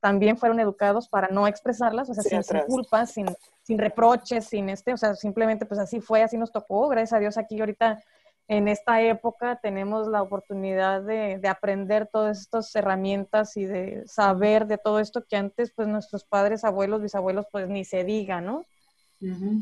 también 0.00 0.36
fueron 0.36 0.58
educados 0.58 1.08
para 1.08 1.28
no 1.28 1.46
expresarlas, 1.46 2.10
o 2.10 2.14
sea, 2.14 2.24
sin, 2.24 2.42
sin, 2.42 2.60
culpas, 2.66 3.12
sin, 3.12 3.26
sin 3.62 3.78
reproches, 3.78 4.46
sin 4.46 4.68
este, 4.68 4.92
o 4.92 4.96
sea, 4.96 5.14
simplemente 5.14 5.64
pues 5.64 5.78
así 5.78 6.00
fue, 6.00 6.22
así 6.22 6.36
nos 6.36 6.50
tocó, 6.50 6.88
gracias 6.88 7.12
a 7.12 7.20
Dios 7.20 7.38
aquí 7.38 7.60
ahorita 7.60 8.02
en 8.48 8.68
esta 8.68 9.00
época 9.00 9.60
tenemos 9.62 10.08
la 10.08 10.22
oportunidad 10.22 11.02
de, 11.02 11.40
aprender 11.48 12.08
todas 12.12 12.40
estas 12.40 12.74
herramientas 12.74 13.56
y 13.56 13.64
de 13.64 14.02
saber 14.06 14.66
de 14.66 14.78
todo 14.78 14.98
esto 15.00 15.24
que 15.24 15.36
antes, 15.36 15.72
pues 15.74 15.88
nuestros 15.88 16.24
padres, 16.24 16.64
abuelos, 16.64 17.02
bisabuelos, 17.02 17.46
pues 17.50 17.68
ni 17.68 17.84
se 17.84 18.04
diga, 18.04 18.40
¿no? 18.40 18.64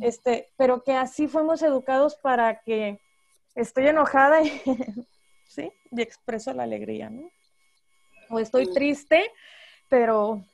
este, 0.01 0.49
pero 0.57 0.83
que 0.83 0.95
así 0.95 1.29
fuimos 1.29 1.63
educados 1.63 2.17
para 2.17 2.63
que 2.63 2.99
estoy 3.55 3.89
enojada 3.89 4.43
y, 4.43 4.49
¿sí? 5.49 5.71
y 5.91 6.01
expreso 6.01 6.55
la 6.55 6.63
alegría, 6.63 7.11
¿no? 7.11 7.29
O 8.31 8.38
estoy 8.38 8.73
triste, 8.73 9.31
pero 9.88 10.45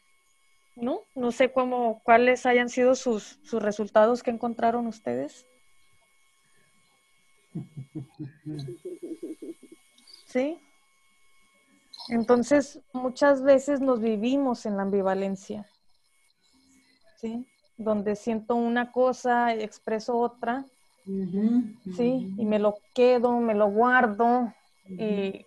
no, 0.76 1.02
no 1.14 1.30
sé 1.30 1.52
cómo, 1.52 2.00
cuáles 2.04 2.46
hayan 2.46 2.70
sido 2.70 2.94
sus, 2.94 3.38
sus 3.42 3.62
resultados 3.62 4.22
que 4.22 4.30
encontraron 4.30 4.86
ustedes. 4.86 5.46
¿Sí? 10.26 10.58
Entonces, 12.08 12.80
muchas 12.92 13.42
veces 13.42 13.80
nos 13.80 14.00
vivimos 14.00 14.64
en 14.64 14.76
la 14.76 14.82
ambivalencia, 14.82 15.66
¿sí? 17.16 17.46
Donde 17.76 18.16
siento 18.16 18.54
una 18.54 18.92
cosa 18.92 19.54
y 19.54 19.62
expreso 19.62 20.16
otra, 20.16 20.64
¿sí? 21.04 22.32
Y 22.38 22.44
me 22.44 22.58
lo 22.58 22.78
quedo, 22.94 23.38
me 23.40 23.54
lo 23.54 23.68
guardo 23.68 24.52
y, 24.88 25.46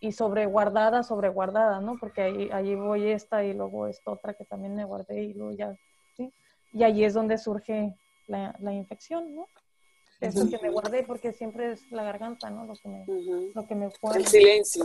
y, 0.00 0.12
sobreguardada, 0.12 1.02
sobreguardada, 1.02 1.80
¿no? 1.80 1.96
Porque 1.98 2.22
ahí, 2.22 2.50
allí 2.52 2.74
voy 2.74 3.08
esta 3.08 3.44
y 3.44 3.54
luego 3.54 3.86
esta 3.86 4.10
otra 4.10 4.34
que 4.34 4.44
también 4.44 4.74
me 4.74 4.84
guardé 4.84 5.24
y 5.24 5.34
luego 5.34 5.52
ya, 5.52 5.74
¿sí? 6.16 6.32
Y 6.72 6.84
allí 6.84 7.04
es 7.04 7.14
donde 7.14 7.38
surge 7.38 7.94
la, 8.26 8.54
la 8.60 8.72
infección, 8.72 9.34
¿no? 9.34 9.46
eso 10.20 10.48
que 10.50 10.58
me 10.58 10.70
guardé 10.70 11.04
porque 11.04 11.32
siempre 11.32 11.72
es 11.72 11.90
la 11.92 12.02
garganta, 12.02 12.50
¿no? 12.50 12.64
Lo 12.64 12.74
que 12.74 12.88
me, 12.88 13.06
lo 13.54 13.66
que 13.66 13.74
me 13.74 13.88
El 14.16 14.26
silencio. 14.26 14.84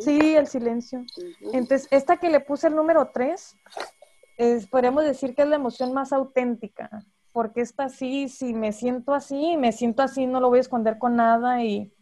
Sí, 0.00 0.34
el 0.34 0.46
silencio. 0.48 1.04
Entonces, 1.52 1.86
esta 1.90 2.16
que 2.16 2.30
le 2.30 2.40
puse 2.40 2.66
el 2.66 2.74
número 2.74 3.10
3, 3.12 3.56
es, 4.38 4.66
podríamos 4.66 5.04
decir 5.04 5.34
que 5.34 5.42
es 5.42 5.48
la 5.48 5.56
emoción 5.56 5.92
más 5.92 6.12
auténtica, 6.12 7.04
porque 7.32 7.60
esta 7.60 7.88
sí, 7.88 8.28
si 8.28 8.54
me 8.54 8.72
siento 8.72 9.14
así, 9.14 9.56
me 9.56 9.72
siento 9.72 10.02
así, 10.02 10.26
no 10.26 10.40
lo 10.40 10.48
voy 10.48 10.58
a 10.58 10.62
esconder 10.62 10.98
con 10.98 11.16
nada 11.16 11.62
y 11.62 11.92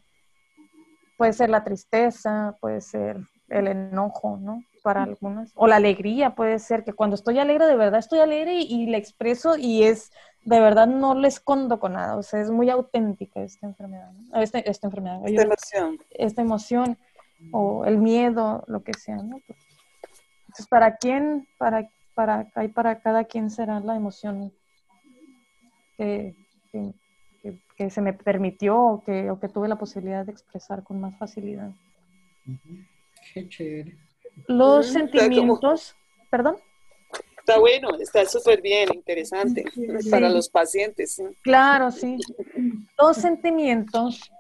puede 1.21 1.35
ser 1.35 1.51
la 1.51 1.63
tristeza, 1.63 2.57
puede 2.63 2.81
ser 2.81 3.19
el 3.51 3.69
enojo, 3.69 4.39
¿no? 4.41 4.65
Para 4.83 5.03
algunas. 5.03 5.53
O 5.55 5.67
la 5.67 5.77
alegría, 5.77 6.35
puede 6.35 6.59
ser 6.59 6.83
que 6.83 6.95
cuando 6.95 7.15
estoy 7.15 7.39
alegre, 7.39 7.67
de 7.67 7.77
verdad 7.77 7.99
estoy 7.99 8.21
alegre 8.21 8.55
y, 8.55 8.63
y 8.63 8.87
le 8.87 8.97
expreso 8.97 9.59
y 9.59 9.83
es 9.83 10.11
de 10.47 10.61
verdad 10.61 10.87
no 10.87 11.15
le 11.15 11.29
escondo 11.29 11.79
con 11.79 11.93
nada, 11.93 12.17
o 12.17 12.23
sea, 12.23 12.41
es 12.41 12.51
muy 12.51 12.71
auténtica 12.71 13.43
esta 13.43 13.67
enfermedad, 13.67 14.11
esta, 14.33 14.61
esta, 14.61 14.87
enfermedad, 14.87 15.21
esta 15.27 15.43
emoción. 15.43 15.99
Esta 16.09 16.41
emoción 16.41 16.99
o 17.53 17.85
el 17.85 17.99
miedo, 17.99 18.65
lo 18.67 18.83
que 18.83 18.95
sea, 18.95 19.17
¿no? 19.17 19.43
Entonces, 20.47 20.69
¿para 20.71 20.97
quién, 20.97 21.47
para, 21.59 21.91
para, 22.15 22.51
para 22.75 23.01
cada 23.03 23.25
quien 23.25 23.51
será 23.51 23.79
la 23.81 23.95
emoción 23.95 24.55
que, 25.99 26.35
que, 26.73 26.95
se 27.89 28.03
me 28.03 28.13
permitió 28.13 28.79
o 28.79 29.05
que, 29.05 29.31
o 29.31 29.41
que 29.41 29.49
tuve 29.49 29.69
la 29.69 29.77
posibilidad 29.77 30.27
de 30.27 30.33
expresar 30.33 30.83
con 30.83 31.01
más 31.01 31.17
facilidad? 31.17 31.71
Qué 33.33 33.49
chévere. 33.49 33.97
Los 34.49 34.89
sentimientos, 34.89 35.97
perdón. 36.31 36.57
Está 37.39 37.59
bueno, 37.59 37.97
está 37.99 38.27
súper 38.27 38.61
bien, 38.61 38.89
interesante 38.93 39.65
para 40.11 40.29
los 40.29 40.49
pacientes. 40.49 41.23
Claro, 41.43 41.91
sí. 41.91 42.19
Los 42.99 43.17
sentimientos, 43.17 44.31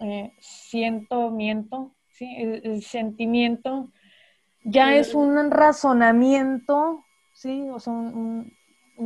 eh, 0.00 0.32
siento, 0.40 1.30
miento, 1.30 1.94
¿sí? 2.10 2.26
el, 2.36 2.82
sentimiento 2.82 3.88
ya 4.64 4.96
es 4.96 5.14
un 5.14 5.50
razonamiento, 5.50 7.04
¿sí? 7.32 7.68
O 7.72 7.80
sea, 7.80 7.92
un, 7.92 8.52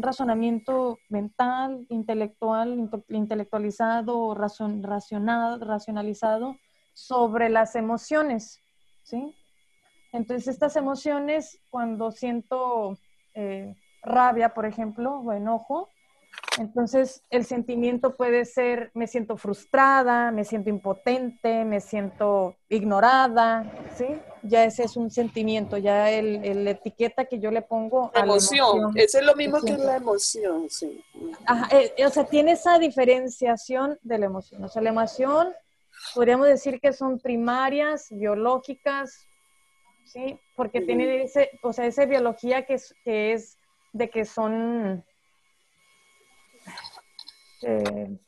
razonamiento 0.02 0.98
mental, 1.08 1.86
intelectual, 1.88 2.90
intelectualizado, 3.08 4.34
racional, 4.34 5.60
racionalizado 5.60 6.56
sobre 6.92 7.48
las 7.50 7.76
emociones, 7.76 8.62
¿sí? 9.02 9.34
Entonces, 10.12 10.48
estas 10.48 10.76
emociones, 10.76 11.60
cuando 11.68 12.10
siento 12.10 12.98
eh, 13.34 13.74
rabia, 14.02 14.54
por 14.54 14.64
ejemplo, 14.64 15.18
o 15.18 15.32
enojo. 15.32 15.90
Entonces, 16.58 17.22
el 17.28 17.44
sentimiento 17.44 18.16
puede 18.16 18.46
ser, 18.46 18.90
me 18.94 19.06
siento 19.06 19.36
frustrada, 19.36 20.30
me 20.30 20.44
siento 20.44 20.70
impotente, 20.70 21.64
me 21.64 21.80
siento 21.80 22.56
ignorada, 22.68 23.70
¿sí? 23.94 24.06
Ya 24.48 24.64
ese 24.64 24.84
es 24.84 24.96
un 24.96 25.10
sentimiento, 25.10 25.78
ya 25.78 26.10
el, 26.10 26.66
etiqueta 26.68 27.24
que 27.24 27.38
yo 27.38 27.50
le 27.50 27.62
pongo 27.62 28.10
a 28.14 28.20
emoción. 28.20 28.58
La 28.58 28.82
emoción. 28.82 28.98
Eso 28.98 29.18
es 29.18 29.24
lo 29.24 29.34
mismo 29.34 29.60
que 29.60 29.76
la 29.76 29.96
emoción, 29.96 30.68
sí. 30.70 31.02
Eh, 31.70 32.04
o 32.04 32.10
sea, 32.10 32.24
tiene 32.24 32.52
esa 32.52 32.78
diferenciación 32.78 33.98
de 34.02 34.18
la 34.18 34.26
emoción. 34.26 34.64
O 34.64 34.68
sea, 34.68 34.82
la 34.82 34.90
emoción, 34.90 35.52
podríamos 36.14 36.46
decir 36.46 36.80
que 36.80 36.92
son 36.92 37.18
primarias, 37.18 38.08
biológicas, 38.10 39.26
¿sí? 40.04 40.38
Porque 40.54 40.80
tiene 40.80 41.22
ese, 41.22 41.50
o 41.62 41.72
sea, 41.72 41.86
esa 41.86 42.04
biología 42.04 42.64
que 42.64 42.74
es, 42.74 42.94
que 43.04 43.32
es 43.32 43.58
de 43.92 44.10
que 44.10 44.24
son 44.24 45.04
eh, 47.62 48.18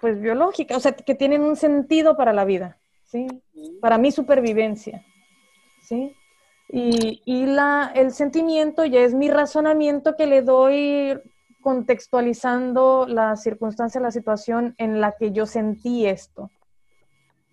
pues 0.00 0.20
biológicas, 0.20 0.76
o 0.76 0.80
sea, 0.80 0.92
que 0.92 1.14
tienen 1.14 1.42
un 1.42 1.56
sentido 1.56 2.16
para 2.16 2.32
la 2.32 2.44
vida, 2.44 2.78
¿sí? 3.04 3.26
Para 3.80 3.98
mi 3.98 4.10
supervivencia, 4.10 5.04
Y, 6.68 7.22
y 7.24 7.46
la, 7.46 7.92
el 7.94 8.12
sentimiento 8.12 8.84
ya 8.84 9.00
es 9.00 9.14
mi 9.14 9.28
razonamiento 9.28 10.16
que 10.16 10.26
le 10.26 10.42
doy 10.42 11.20
contextualizando 11.60 13.06
la 13.08 13.36
circunstancia, 13.36 14.00
la 14.00 14.10
situación 14.10 14.74
en 14.78 15.00
la 15.00 15.12
que 15.12 15.32
yo 15.32 15.46
sentí 15.46 16.06
esto. 16.06 16.50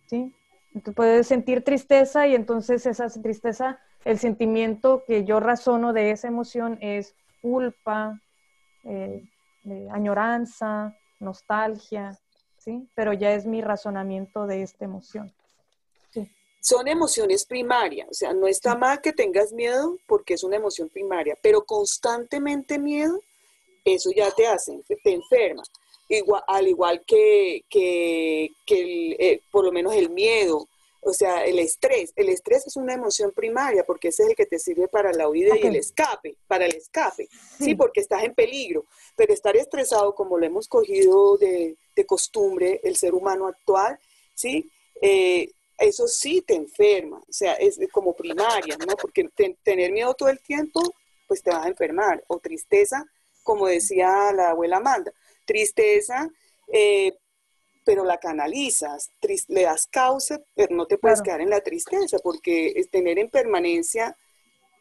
¿Sí? 0.06 0.34
Entonces 0.74 0.96
puedes 0.96 1.28
sentir 1.28 1.64
tristeza 1.64 2.28
y 2.28 2.36
entonces 2.36 2.86
esa 2.86 3.10
tristeza, 3.10 3.80
el 4.06 4.20
sentimiento 4.20 5.04
que 5.06 5.26
yo 5.26 5.40
razono 5.40 5.92
de 5.92 6.12
esa 6.12 6.28
emoción 6.28 6.78
es 6.82 7.16
culpa, 7.42 8.22
eh, 8.84 9.24
añoranza, 9.92 10.96
nostalgia, 11.20 12.18
¿sí? 12.58 12.88
Pero 12.96 13.14
ya 13.14 13.32
es 13.32 13.46
mi 13.46 13.62
razonamiento 13.62 14.46
de 14.46 14.62
esta 14.62 14.86
emoción. 14.86 15.34
Son 16.68 16.86
emociones 16.90 17.46
primarias, 17.46 18.10
o 18.10 18.14
sea, 18.14 18.34
no 18.34 18.46
está 18.46 18.76
mal 18.76 19.00
que 19.00 19.14
tengas 19.14 19.54
miedo 19.54 19.98
porque 20.06 20.34
es 20.34 20.44
una 20.44 20.58
emoción 20.58 20.90
primaria, 20.90 21.38
pero 21.42 21.64
constantemente 21.64 22.78
miedo, 22.78 23.22
eso 23.86 24.12
ya 24.14 24.30
te 24.32 24.48
hace, 24.48 24.78
te 24.86 25.14
enferma. 25.14 25.64
Igual, 26.10 26.44
al 26.46 26.68
igual 26.68 27.06
que, 27.08 27.64
que, 27.70 28.52
eh, 28.68 29.40
por 29.50 29.64
lo 29.64 29.72
menos 29.72 29.94
el 29.94 30.10
miedo, 30.10 30.68
o 31.00 31.14
sea, 31.14 31.46
el 31.46 31.58
estrés. 31.60 32.12
El 32.18 32.28
estrés 32.28 32.68
es 32.68 32.76
una 32.76 32.96
emoción 32.96 33.32
primaria 33.32 33.86
porque 33.86 34.10
ese 34.10 34.24
es 34.24 34.30
el 34.32 34.36
que 34.36 34.46
te 34.46 34.60
sirve 34.60 34.90
para 34.90 35.14
la 35.14 35.30
huida 35.30 35.56
y 35.58 35.66
el 35.66 35.78
escape, 35.78 36.36
para 36.50 36.66
el 36.66 36.76
escape. 36.76 37.30
Sí. 37.58 37.76
porque 37.76 38.02
estás 38.02 38.26
en 38.26 38.34
peligro. 38.34 38.84
Pero 39.16 39.34
estar 39.34 39.56
estresado, 39.56 40.14
como 40.16 40.38
lo 40.38 40.46
hemos 40.46 40.68
cogido 40.68 41.38
de, 41.38 41.78
de 41.96 42.06
costumbre 42.06 42.82
el 42.84 42.98
ser 42.98 43.14
humano 43.14 43.48
actual, 43.48 43.98
¿sí? 44.34 44.70
Eh, 45.02 45.50
eso 45.78 46.08
sí 46.08 46.42
te 46.42 46.56
enferma, 46.56 47.18
o 47.18 47.34
sea, 47.34 47.54
es 47.54 47.80
como 47.92 48.14
primaria, 48.14 48.78
¿no? 48.78 48.96
Porque 48.96 49.30
tener 49.64 49.92
miedo 49.92 50.14
todo 50.14 50.30
el 50.30 50.40
tiempo, 50.40 50.82
pues 51.28 51.44
te 51.44 51.52
vas 51.52 51.66
a 51.66 51.70
enfermar. 51.70 52.24
O 52.28 52.40
tristeza, 52.40 53.06
como 53.44 53.68
decía 53.68 54.32
la 54.34 54.50
abuela 54.50 54.78
Amanda, 54.78 55.14
tristeza, 55.46 56.30
eh, 56.72 57.18
pero 57.86 58.04
la 58.04 58.18
canalizas, 58.18 59.12
le 59.48 59.62
das 59.62 59.88
causa, 59.88 60.42
pero 60.56 60.76
no 60.76 60.88
te 60.88 60.98
puedes 60.98 61.22
quedar 61.22 61.42
en 61.42 61.50
la 61.50 61.62
tristeza, 61.62 62.18
porque 62.20 62.74
es 62.76 62.90
tener 62.90 63.18
en 63.20 63.30
permanencia, 63.30 64.18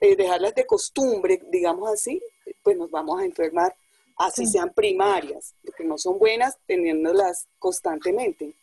eh, 0.01 0.17
dejarlas 0.17 0.55
de 0.55 0.67
costumbre, 0.67 1.41
digamos 1.51 1.89
así, 1.89 2.21
pues 2.63 2.77
nos 2.77 2.91
vamos 2.91 3.21
a 3.21 3.25
enfermar, 3.25 3.77
así 4.17 4.47
sean 4.47 4.73
primarias, 4.75 5.55
porque 5.63 5.85
no 5.85 5.99
son 5.99 6.19
buenas 6.19 6.57
teniéndolas 6.67 7.47
constantemente. 7.59 8.55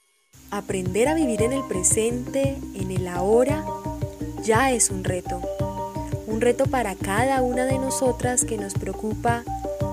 Aprender 0.56 1.08
a 1.08 1.16
vivir 1.16 1.42
en 1.42 1.52
el 1.52 1.64
presente, 1.64 2.60
en 2.76 2.92
el 2.92 3.08
ahora, 3.08 3.66
ya 4.44 4.72
es 4.72 4.92
un 4.92 5.04
reto. 5.04 5.42
Un 6.28 6.42
reto 6.42 6.68
para 6.68 6.94
cada 6.94 7.42
una 7.42 7.66
de 7.66 7.80
nosotras 7.80 8.46
que 8.46 8.60
nos 8.60 8.76
preocupa 8.76 9.44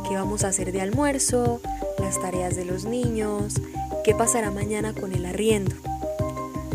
qué 0.07 0.17
vamos 0.17 0.45
a 0.45 0.49
hacer 0.49 0.71
de 0.71 0.83
almuerzo, 0.83 1.63
las 1.99 2.21
tareas 2.21 2.57
de 2.57 2.67
los 2.67 2.85
niños, 2.85 3.55
qué 4.05 4.15
pasará 4.15 4.51
mañana 4.51 4.93
con 4.93 5.15
el 5.15 5.25
arriendo. 5.25 5.75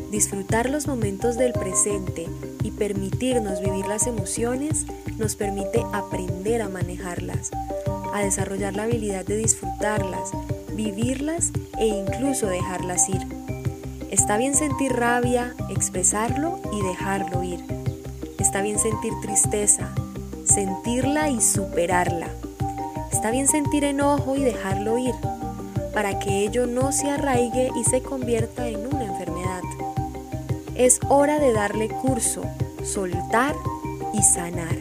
Disfrutar 0.09 0.67
los 0.67 0.87
momentos 0.87 1.37
del 1.37 1.53
presente 1.53 2.27
y 2.63 2.71
permitirnos 2.71 3.61
vivir 3.61 3.85
las 3.85 4.07
emociones 4.07 4.87
nos 5.19 5.35
permite 5.35 5.85
aprender 5.93 6.63
a 6.63 6.69
manejarlas, 6.69 7.51
a 8.15 8.21
desarrollar 8.21 8.75
la 8.75 8.83
habilidad 8.85 9.25
de 9.25 9.37
disfrutarlas, 9.37 10.31
vivirlas 10.73 11.51
e 11.77 11.85
incluso 11.85 12.47
dejarlas 12.47 13.09
ir. 13.09 13.34
Está 14.15 14.37
bien 14.37 14.55
sentir 14.55 14.93
rabia, 14.93 15.53
expresarlo 15.69 16.61
y 16.71 16.81
dejarlo 16.81 17.43
ir. 17.43 17.59
Está 18.39 18.61
bien 18.61 18.79
sentir 18.79 19.11
tristeza, 19.21 19.93
sentirla 20.45 21.29
y 21.29 21.41
superarla. 21.41 22.29
Está 23.11 23.29
bien 23.29 23.45
sentir 23.45 23.83
enojo 23.83 24.37
y 24.37 24.39
dejarlo 24.39 24.97
ir, 24.97 25.13
para 25.93 26.17
que 26.17 26.45
ello 26.45 26.65
no 26.65 26.93
se 26.93 27.09
arraigue 27.09 27.71
y 27.75 27.83
se 27.83 28.01
convierta 28.01 28.69
en 28.69 28.87
una 28.87 29.03
enfermedad. 29.03 29.63
Es 30.75 31.01
hora 31.09 31.37
de 31.37 31.51
darle 31.51 31.89
curso, 31.89 32.43
soltar 32.85 33.53
y 34.13 34.23
sanar. 34.23 34.77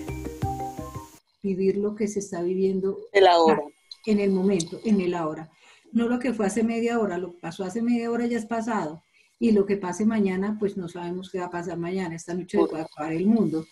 Vivir 1.42 1.78
lo 1.78 1.96
que 1.96 2.06
se 2.06 2.20
está 2.20 2.40
viviendo 2.40 2.98
el 3.10 3.26
ahora. 3.26 3.64
En 4.06 4.20
el 4.20 4.30
momento, 4.30 4.78
en 4.84 5.00
el 5.00 5.12
ahora. 5.12 5.50
No 5.90 6.08
lo 6.08 6.20
que 6.20 6.32
fue 6.32 6.46
hace 6.46 6.62
media 6.62 7.00
hora, 7.00 7.18
lo 7.18 7.32
que 7.32 7.38
pasó 7.38 7.64
hace 7.64 7.82
media 7.82 8.12
hora 8.12 8.26
ya 8.26 8.38
es 8.38 8.46
pasado 8.46 9.02
y 9.44 9.52
lo 9.52 9.66
que 9.66 9.76
pase 9.76 10.06
mañana, 10.06 10.56
pues 10.58 10.78
no 10.78 10.88
sabemos 10.88 11.30
qué 11.30 11.38
va 11.38 11.46
a 11.46 11.50
pasar 11.50 11.76
mañana, 11.76 12.14
esta 12.14 12.32
noche 12.32 12.56
puede 12.66 12.82
acabar 12.82 13.12
el 13.12 13.26
mundo, 13.26 13.66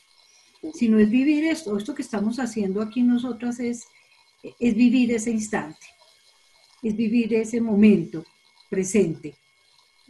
sino 0.75 0.99
es 0.99 1.09
vivir 1.09 1.45
esto, 1.45 1.79
esto 1.79 1.95
que 1.95 2.03
estamos 2.03 2.39
haciendo 2.39 2.83
aquí 2.83 3.01
nosotras 3.01 3.59
es, 3.59 3.87
es 4.61 4.75
vivir 4.75 5.13
ese 5.13 5.31
instante, 5.31 5.87
es 6.83 6.95
vivir 6.95 7.33
ese 7.33 7.59
momento 7.59 8.23
presente, 8.69 9.35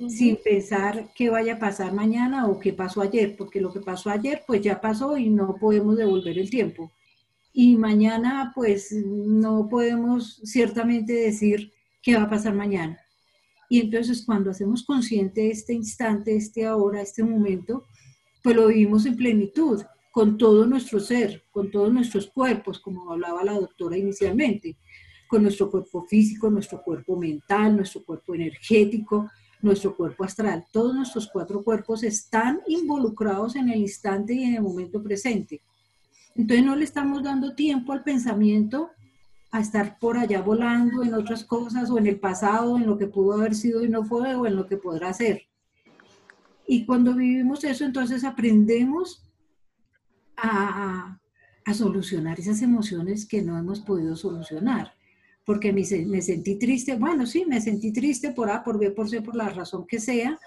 sin 0.08 0.36
pensar 0.42 1.12
qué 1.14 1.30
vaya 1.30 1.54
a 1.54 1.58
pasar 1.60 1.92
mañana 1.92 2.48
o 2.48 2.58
qué 2.58 2.72
pasó 2.72 3.00
ayer, 3.00 3.36
porque 3.36 3.60
lo 3.60 3.72
que 3.72 3.78
pasó 3.78 4.10
ayer 4.10 4.42
pues 4.44 4.62
ya 4.62 4.80
pasó 4.80 5.16
y 5.16 5.30
no 5.30 5.58
podemos 5.60 5.96
devolver 5.96 6.40
el 6.40 6.50
tiempo. 6.50 6.90
Y 7.52 7.76
mañana 7.76 8.50
pues 8.52 8.90
no 8.90 9.68
podemos 9.68 10.40
ciertamente 10.42 11.12
decir 11.12 11.72
qué 12.02 12.16
va 12.16 12.24
a 12.24 12.30
pasar 12.30 12.52
mañana. 12.52 12.98
Y 13.72 13.80
entonces 13.80 14.26
cuando 14.26 14.50
hacemos 14.50 14.84
consciente 14.84 15.50
este 15.50 15.72
instante, 15.72 16.36
este 16.36 16.66
ahora, 16.66 17.00
este 17.00 17.24
momento, 17.24 17.86
pues 18.42 18.54
lo 18.54 18.66
vivimos 18.66 19.06
en 19.06 19.16
plenitud, 19.16 19.82
con 20.10 20.36
todo 20.36 20.66
nuestro 20.66 21.00
ser, 21.00 21.44
con 21.50 21.70
todos 21.70 21.90
nuestros 21.90 22.26
cuerpos, 22.26 22.78
como 22.78 23.10
hablaba 23.10 23.42
la 23.42 23.54
doctora 23.54 23.96
inicialmente, 23.96 24.76
con 25.26 25.42
nuestro 25.42 25.70
cuerpo 25.70 26.02
físico, 26.02 26.50
nuestro 26.50 26.82
cuerpo 26.82 27.16
mental, 27.16 27.74
nuestro 27.74 28.04
cuerpo 28.04 28.34
energético, 28.34 29.30
nuestro 29.62 29.96
cuerpo 29.96 30.24
astral. 30.24 30.66
Todos 30.70 30.94
nuestros 30.94 31.30
cuatro 31.32 31.64
cuerpos 31.64 32.02
están 32.02 32.60
involucrados 32.66 33.56
en 33.56 33.70
el 33.70 33.80
instante 33.80 34.34
y 34.34 34.42
en 34.42 34.56
el 34.56 34.62
momento 34.62 35.02
presente. 35.02 35.62
Entonces 36.36 36.66
no 36.66 36.76
le 36.76 36.84
estamos 36.84 37.22
dando 37.22 37.54
tiempo 37.54 37.94
al 37.94 38.04
pensamiento 38.04 38.90
a 39.52 39.60
estar 39.60 39.98
por 39.98 40.16
allá 40.16 40.40
volando 40.40 41.02
en 41.04 41.12
otras 41.12 41.44
cosas 41.44 41.90
o 41.90 41.98
en 41.98 42.06
el 42.06 42.18
pasado, 42.18 42.78
en 42.78 42.86
lo 42.86 42.96
que 42.96 43.06
pudo 43.06 43.34
haber 43.34 43.54
sido 43.54 43.84
y 43.84 43.88
no 43.88 44.02
fue 44.02 44.34
o 44.34 44.46
en 44.46 44.56
lo 44.56 44.66
que 44.66 44.78
podrá 44.78 45.12
ser. 45.12 45.42
Y 46.66 46.86
cuando 46.86 47.14
vivimos 47.14 47.62
eso, 47.62 47.84
entonces 47.84 48.24
aprendemos 48.24 49.22
a, 50.36 51.18
solucionar 51.74 52.40
esas 52.40 52.60
emociones 52.62 53.26
que 53.26 53.42
no 53.42 53.58
hemos 53.58 53.80
podido 53.80 54.16
solucionar. 54.16 54.94
Porque 55.44 55.72
me, 55.72 55.82
me, 56.06 56.22
sentí 56.22 56.58
triste, 56.58 56.96
bueno, 56.96 57.26
sí, 57.26 57.44
me 57.46 57.60
sentí 57.60 57.92
triste 57.92 58.32
por 58.32 58.48
A, 58.48 58.64
por 58.64 58.78
B, 58.78 58.90
por 58.90 59.08
C, 59.08 59.20
por 59.20 59.36
la 59.36 59.48
razón 59.48 59.86
que 59.86 60.00
sea, 60.00 60.38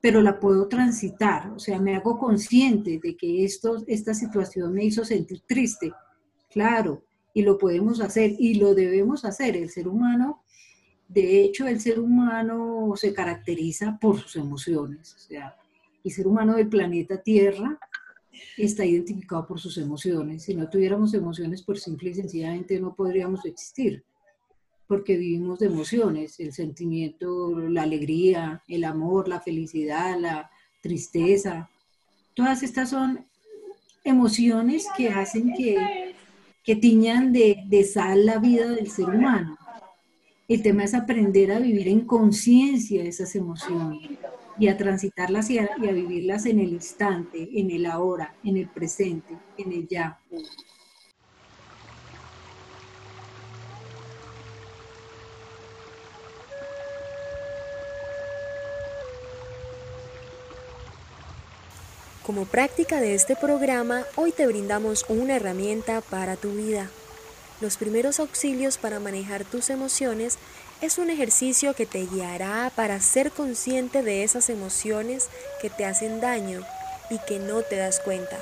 pero 0.00 0.22
la 0.22 0.40
puedo 0.40 0.66
transitar, 0.66 1.50
o 1.50 1.58
sea, 1.58 1.78
me 1.78 1.96
hago 1.96 2.18
consciente 2.18 3.00
de 3.02 3.16
que 3.16 3.44
esto, 3.44 3.82
esta 3.86 4.12
situación 4.12 4.72
me 4.72 4.84
hizo 4.84 5.04
sentir 5.04 5.42
triste. 5.46 5.92
Claro, 6.50 7.04
y 7.34 7.42
lo 7.42 7.58
podemos 7.58 8.00
hacer 8.00 8.36
y 8.38 8.54
lo 8.54 8.74
debemos 8.74 9.24
hacer. 9.24 9.56
El 9.56 9.68
ser 9.68 9.88
humano, 9.88 10.42
de 11.08 11.42
hecho, 11.42 11.66
el 11.66 11.80
ser 11.80 11.98
humano 11.98 12.94
se 12.96 13.12
caracteriza 13.12 13.98
por 14.00 14.20
sus 14.20 14.36
emociones. 14.36 15.14
O 15.16 15.18
sea, 15.18 15.56
el 16.04 16.12
ser 16.12 16.28
humano 16.28 16.54
del 16.54 16.68
planeta 16.68 17.20
Tierra 17.20 17.78
está 18.56 18.84
identificado 18.84 19.46
por 19.46 19.60
sus 19.60 19.76
emociones. 19.78 20.44
Si 20.44 20.54
no 20.54 20.70
tuviéramos 20.70 21.12
emociones, 21.12 21.62
por 21.62 21.78
simple 21.78 22.10
y 22.10 22.14
sencillamente 22.14 22.80
no 22.80 22.94
podríamos 22.94 23.44
existir, 23.44 24.04
porque 24.86 25.16
vivimos 25.16 25.58
de 25.58 25.66
emociones, 25.66 26.38
el 26.38 26.52
sentimiento, 26.52 27.58
la 27.68 27.82
alegría, 27.82 28.62
el 28.68 28.84
amor, 28.84 29.28
la 29.28 29.40
felicidad, 29.40 30.18
la 30.20 30.50
tristeza. 30.80 31.68
Todas 32.34 32.62
estas 32.62 32.90
son 32.90 33.26
emociones 34.04 34.86
que 34.96 35.08
hacen 35.08 35.52
que 35.54 36.03
que 36.64 36.76
tiñan 36.76 37.32
de, 37.32 37.62
de 37.66 37.84
sal 37.84 38.26
la 38.26 38.38
vida 38.38 38.70
del 38.70 38.90
ser 38.90 39.10
humano. 39.10 39.56
El 40.48 40.62
tema 40.62 40.84
es 40.84 40.94
aprender 40.94 41.52
a 41.52 41.58
vivir 41.58 41.88
en 41.88 42.00
conciencia 42.00 43.04
esas 43.04 43.34
emociones 43.36 44.10
y 44.58 44.68
a 44.68 44.76
transitarlas 44.76 45.50
y 45.50 45.58
a, 45.58 45.70
y 45.80 45.88
a, 45.88 45.92
vivirlas 45.92 46.46
en 46.46 46.58
el 46.60 46.72
instante, 46.72 47.48
en 47.52 47.70
el 47.70 47.86
ahora, 47.86 48.34
en 48.44 48.56
el 48.56 48.68
presente, 48.68 49.36
en 49.58 49.72
el 49.72 49.88
ya. 49.88 50.18
Como 62.24 62.46
práctica 62.46 63.02
de 63.02 63.14
este 63.14 63.36
programa, 63.36 64.06
hoy 64.16 64.32
te 64.32 64.46
brindamos 64.46 65.04
una 65.08 65.36
herramienta 65.36 66.00
para 66.00 66.36
tu 66.36 66.52
vida. 66.52 66.88
Los 67.60 67.76
primeros 67.76 68.18
auxilios 68.18 68.78
para 68.78 68.98
manejar 68.98 69.44
tus 69.44 69.68
emociones 69.68 70.38
es 70.80 70.96
un 70.96 71.10
ejercicio 71.10 71.74
que 71.74 71.84
te 71.84 72.06
guiará 72.06 72.72
para 72.74 72.98
ser 73.02 73.30
consciente 73.30 74.02
de 74.02 74.24
esas 74.24 74.48
emociones 74.48 75.28
que 75.60 75.68
te 75.68 75.84
hacen 75.84 76.22
daño 76.22 76.64
y 77.10 77.18
que 77.18 77.38
no 77.38 77.60
te 77.60 77.76
das 77.76 78.00
cuenta. 78.00 78.38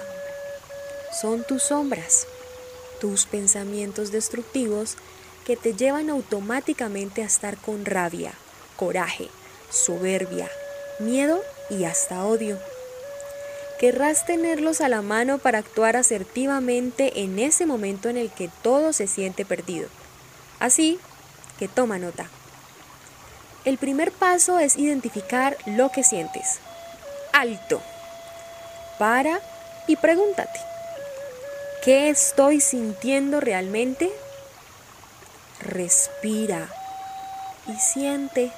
Son 1.20 1.42
tus 1.42 1.64
sombras, 1.64 2.28
tus 3.00 3.26
pensamientos 3.26 4.12
destructivos 4.12 4.96
que 5.44 5.56
te 5.56 5.74
llevan 5.74 6.08
automáticamente 6.08 7.24
a 7.24 7.26
estar 7.26 7.56
con 7.56 7.84
rabia, 7.84 8.32
coraje, 8.76 9.28
soberbia, 9.70 10.48
miedo 11.00 11.42
y 11.68 11.82
hasta 11.82 12.24
odio. 12.24 12.60
Querrás 13.82 14.26
tenerlos 14.26 14.80
a 14.80 14.88
la 14.88 15.02
mano 15.02 15.38
para 15.38 15.58
actuar 15.58 15.96
asertivamente 15.96 17.22
en 17.24 17.40
ese 17.40 17.66
momento 17.66 18.08
en 18.08 18.16
el 18.16 18.30
que 18.30 18.48
todo 18.62 18.92
se 18.92 19.08
siente 19.08 19.44
perdido. 19.44 19.88
Así 20.60 21.00
que 21.58 21.66
toma 21.66 21.98
nota. 21.98 22.28
El 23.64 23.78
primer 23.78 24.12
paso 24.12 24.60
es 24.60 24.76
identificar 24.76 25.56
lo 25.66 25.90
que 25.90 26.04
sientes. 26.04 26.60
Alto. 27.32 27.82
Para 29.00 29.40
y 29.88 29.96
pregúntate. 29.96 30.60
¿Qué 31.82 32.08
estoy 32.08 32.60
sintiendo 32.60 33.40
realmente? 33.40 34.12
Respira 35.58 36.68
y 37.66 37.80
siente. 37.80 38.52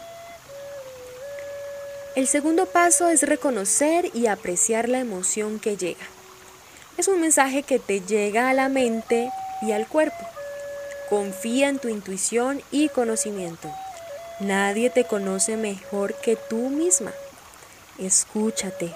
El 2.16 2.29
segundo 2.29 2.66
paso 2.66 3.09
es 3.09 3.22
reconocer 3.22 4.09
y 4.14 4.29
apreciar 4.29 4.88
la 4.88 5.00
emoción 5.00 5.59
que 5.59 5.77
llega. 5.77 6.07
Es 6.96 7.09
un 7.09 7.20
mensaje 7.20 7.64
que 7.64 7.81
te 7.81 8.03
llega 8.03 8.48
a 8.48 8.55
la 8.55 8.68
mente 8.68 9.33
y 9.62 9.72
al 9.72 9.88
cuerpo. 9.88 10.24
Confía 11.11 11.68
en 11.68 11.81
tu 11.81 11.88
intuición 11.88 12.62
y 12.70 12.88
conocimiento. 12.88 13.68
Nadie 14.38 14.90
te 14.90 15.05
conoce 15.05 15.57
mejor 15.57 16.14
que 16.14 16.37
tú 16.37 16.68
misma. 16.68 17.12
Escúchate. 17.98 18.94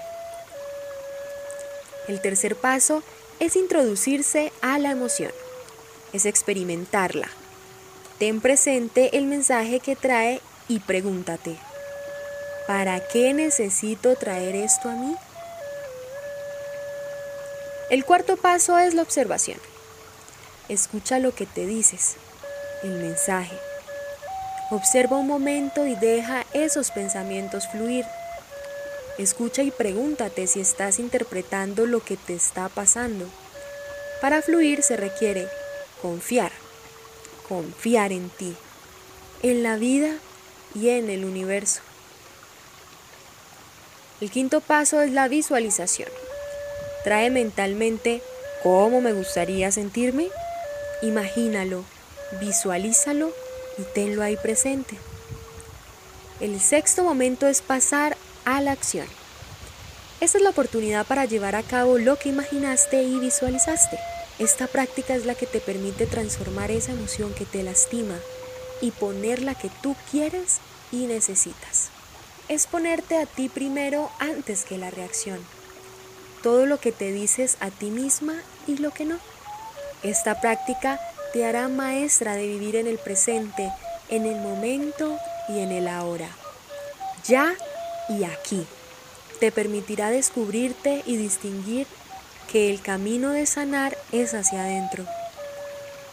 El 2.07 2.21
tercer 2.21 2.55
paso 2.55 3.03
es 3.41 3.57
introducirse 3.57 4.53
a 4.61 4.79
la 4.79 4.91
emoción. 4.91 5.33
Es 6.13 6.25
experimentarla. 6.25 7.27
Ten 8.17 8.39
presente 8.39 9.17
el 9.17 9.25
mensaje 9.25 9.81
que 9.81 9.97
trae 9.97 10.41
y 10.69 10.79
pregúntate, 10.79 11.57
¿Para 12.69 12.99
qué 12.99 13.33
necesito 13.33 14.15
traer 14.15 14.55
esto 14.55 14.89
a 14.89 14.93
mí? 14.93 15.15
El 17.89 18.05
cuarto 18.05 18.37
paso 18.37 18.77
es 18.77 18.93
la 18.93 19.01
observación. 19.01 19.57
Escucha 20.67 21.17
lo 21.17 21.33
que 21.33 21.47
te 21.47 21.65
dices, 21.65 22.17
el 22.83 22.91
mensaje. 22.91 23.57
Observa 24.69 25.17
un 25.17 25.25
momento 25.25 25.87
y 25.87 25.95
deja 25.95 26.45
esos 26.53 26.91
pensamientos 26.91 27.67
fluir. 27.69 28.05
Escucha 29.17 29.63
y 29.63 29.71
pregúntate 29.71 30.45
si 30.45 30.59
estás 30.59 30.99
interpretando 30.99 31.87
lo 31.87 32.01
que 32.01 32.17
te 32.17 32.35
está 32.35 32.69
pasando. 32.69 33.25
Para 34.21 34.43
fluir 34.43 34.83
se 34.83 34.95
requiere 34.95 35.47
confiar, 36.03 36.51
confiar 37.47 38.11
en 38.11 38.29
ti, 38.29 38.55
en 39.41 39.63
la 39.63 39.75
vida 39.77 40.13
y 40.75 40.89
en 40.89 41.09
el 41.09 41.25
universo. 41.25 41.81
El 44.21 44.31
quinto 44.31 44.59
paso 44.59 45.01
es 45.01 45.11
la 45.13 45.29
visualización. 45.29 46.09
Trae 47.05 47.29
mentalmente 47.29 48.21
cómo 48.63 48.99
me 48.99 49.13
gustaría 49.13 49.71
sentirme. 49.71 50.27
Imagínalo, 51.01 51.85
visualízalo 52.41 53.31
y 53.77 53.83
tenlo 53.93 54.21
ahí 54.21 54.35
presente. 54.35 54.97
El 56.41 56.59
sexto 56.59 57.03
momento 57.03 57.47
es 57.47 57.61
pasar 57.61 58.17
a 58.43 58.59
la 58.59 58.73
acción. 58.73 59.07
Esta 60.19 60.37
es 60.37 60.43
la 60.43 60.49
oportunidad 60.49 61.07
para 61.07 61.23
llevar 61.23 61.55
a 61.55 61.63
cabo 61.63 61.97
lo 61.97 62.17
que 62.17 62.27
imaginaste 62.27 63.01
y 63.03 63.19
visualizaste. 63.19 63.97
Esta 64.37 64.67
práctica 64.67 65.15
es 65.15 65.25
la 65.25 65.35
que 65.35 65.45
te 65.45 65.61
permite 65.61 66.07
transformar 66.07 66.71
esa 66.71 66.91
emoción 66.91 67.33
que 67.33 67.45
te 67.45 67.63
lastima 67.63 68.17
y 68.81 68.91
poner 68.91 69.41
la 69.41 69.55
que 69.55 69.69
tú 69.81 69.95
quieres 70.11 70.57
y 70.91 71.05
necesitas 71.05 71.91
es 72.49 72.65
ponerte 72.65 73.17
a 73.17 73.25
ti 73.25 73.47
primero 73.47 74.11
antes 74.19 74.65
que 74.65 74.77
la 74.77 74.89
reacción. 74.89 75.39
Todo 76.41 76.65
lo 76.65 76.79
que 76.79 76.91
te 76.91 77.11
dices 77.11 77.57
a 77.59 77.69
ti 77.69 77.91
misma 77.91 78.33
y 78.67 78.77
lo 78.77 78.91
que 78.91 79.05
no. 79.05 79.17
Esta 80.03 80.41
práctica 80.41 80.99
te 81.31 81.45
hará 81.45 81.67
maestra 81.67 82.35
de 82.35 82.47
vivir 82.47 82.75
en 82.75 82.87
el 82.87 82.97
presente, 82.97 83.71
en 84.09 84.25
el 84.25 84.41
momento 84.41 85.17
y 85.47 85.59
en 85.59 85.71
el 85.71 85.87
ahora. 85.87 86.29
Ya 87.27 87.53
y 88.09 88.23
aquí. 88.23 88.65
Te 89.39 89.51
permitirá 89.51 90.09
descubrirte 90.09 91.03
y 91.05 91.17
distinguir 91.17 91.87
que 92.51 92.71
el 92.71 92.81
camino 92.81 93.29
de 93.29 93.45
sanar 93.45 93.95
es 94.11 94.33
hacia 94.33 94.63
adentro. 94.63 95.05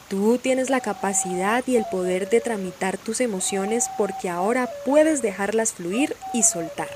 Tú 0.09 0.39
tienes 0.39 0.71
la 0.71 0.81
capacidad 0.81 1.65
y 1.67 1.75
el 1.75 1.85
poder 1.85 2.31
de 2.31 2.41
tramitar 2.41 2.97
tus 2.97 3.21
emociones 3.21 3.91
porque 3.99 4.29
ahora 4.29 4.71
puedes 4.85 5.21
dejarlas 5.21 5.73
fluir 5.73 6.17
y 6.33 6.45
soltar. 6.45 6.91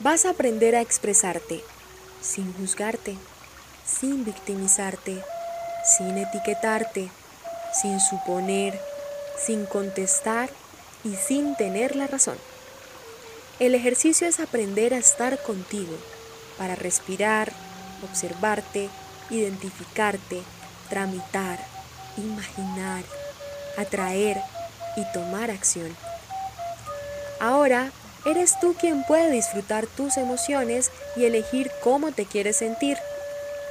Vas 0.00 0.26
a 0.26 0.30
aprender 0.30 0.76
a 0.76 0.82
expresarte 0.82 1.62
sin 2.20 2.52
juzgarte, 2.52 3.16
sin 3.86 4.26
victimizarte, 4.26 5.22
sin 5.96 6.18
etiquetarte, 6.18 7.08
sin 7.72 7.98
suponer, 7.98 8.78
sin 9.38 9.64
contestar 9.64 10.50
y 11.02 11.16
sin 11.16 11.56
tener 11.56 11.96
la 11.96 12.08
razón. 12.08 12.36
El 13.58 13.74
ejercicio 13.74 14.26
es 14.26 14.38
aprender 14.38 14.92
a 14.92 14.98
estar 14.98 15.42
contigo 15.42 15.96
para 16.58 16.74
respirar, 16.74 17.52
observarte, 18.02 18.90
identificarte, 19.30 20.42
tramitar 20.90 21.73
imaginar, 22.16 23.04
atraer 23.76 24.40
y 24.96 25.04
tomar 25.12 25.50
acción. 25.50 25.96
Ahora 27.40 27.90
eres 28.24 28.58
tú 28.60 28.74
quien 28.74 29.04
puede 29.04 29.30
disfrutar 29.30 29.86
tus 29.86 30.16
emociones 30.16 30.90
y 31.16 31.24
elegir 31.24 31.70
cómo 31.82 32.12
te 32.12 32.24
quieres 32.24 32.56
sentir. 32.56 32.98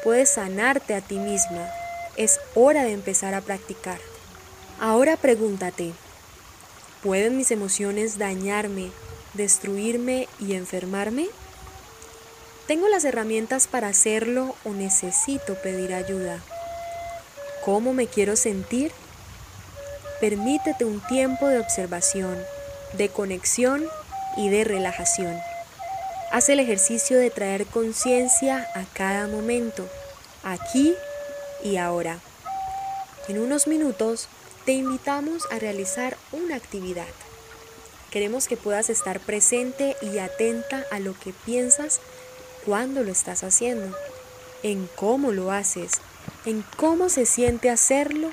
Puedes 0.04 0.30
sanarte 0.30 0.94
a 0.94 1.02
ti 1.02 1.18
misma. 1.18 1.68
Es 2.16 2.40
hora 2.54 2.84
de 2.84 2.92
empezar 2.92 3.34
a 3.34 3.42
practicar. 3.42 4.00
Ahora 4.80 5.18
pregúntate, 5.18 5.94
¿pueden 7.02 7.38
mis 7.38 7.52
emociones 7.52 8.18
dañarme, 8.18 8.92
destruirme 9.34 10.28
y 10.40 10.54
enfermarme? 10.54 11.28
¿Tengo 12.68 12.88
las 12.88 13.06
herramientas 13.06 13.68
para 13.68 13.88
hacerlo 13.88 14.56
o 14.64 14.72
necesito 14.72 15.56
pedir 15.56 15.94
ayuda? 15.94 16.40
¿Cómo 17.65 17.93
me 17.93 18.08
quiero 18.08 18.36
sentir? 18.36 18.91
Permítete 20.19 20.84
un 20.84 20.99
tiempo 20.99 21.47
de 21.47 21.60
observación, 21.60 22.38
de 22.91 23.08
conexión 23.08 23.86
y 24.36 24.49
de 24.49 24.65
relajación. 24.65 25.34
Haz 26.34 26.49
el 26.49 26.60
ejercicio 26.60 27.17
de 27.17 27.30
traer 27.30 27.65
conciencia 27.65 28.67
a 28.76 28.84
cada 28.93 29.28
momento, 29.28 29.88
aquí 30.43 30.93
y 31.63 31.78
ahora. 31.78 32.19
En 33.30 33.39
unos 33.39 33.65
minutos 33.67 34.28
te 34.65 34.73
invitamos 34.73 35.43
a 35.49 35.58
realizar 35.58 36.17
una 36.34 36.58
actividad. 36.58 37.08
Queremos 38.12 38.49
que 38.49 38.58
puedas 38.58 38.89
estar 38.89 39.21
presente 39.21 39.95
y 40.02 40.17
atenta 40.17 40.84
a 40.91 40.99
lo 40.99 41.17
que 41.17 41.32
piensas 41.45 42.02
cuando 42.65 43.04
lo 43.04 43.12
estás 43.13 43.41
haciendo, 43.45 43.95
en 44.63 44.89
cómo 44.97 45.32
lo 45.32 45.54
haces 45.54 46.02
en 46.46 46.64
cómo 46.78 47.10
se 47.10 47.26
siente 47.26 47.70
hacerlo 47.70 48.32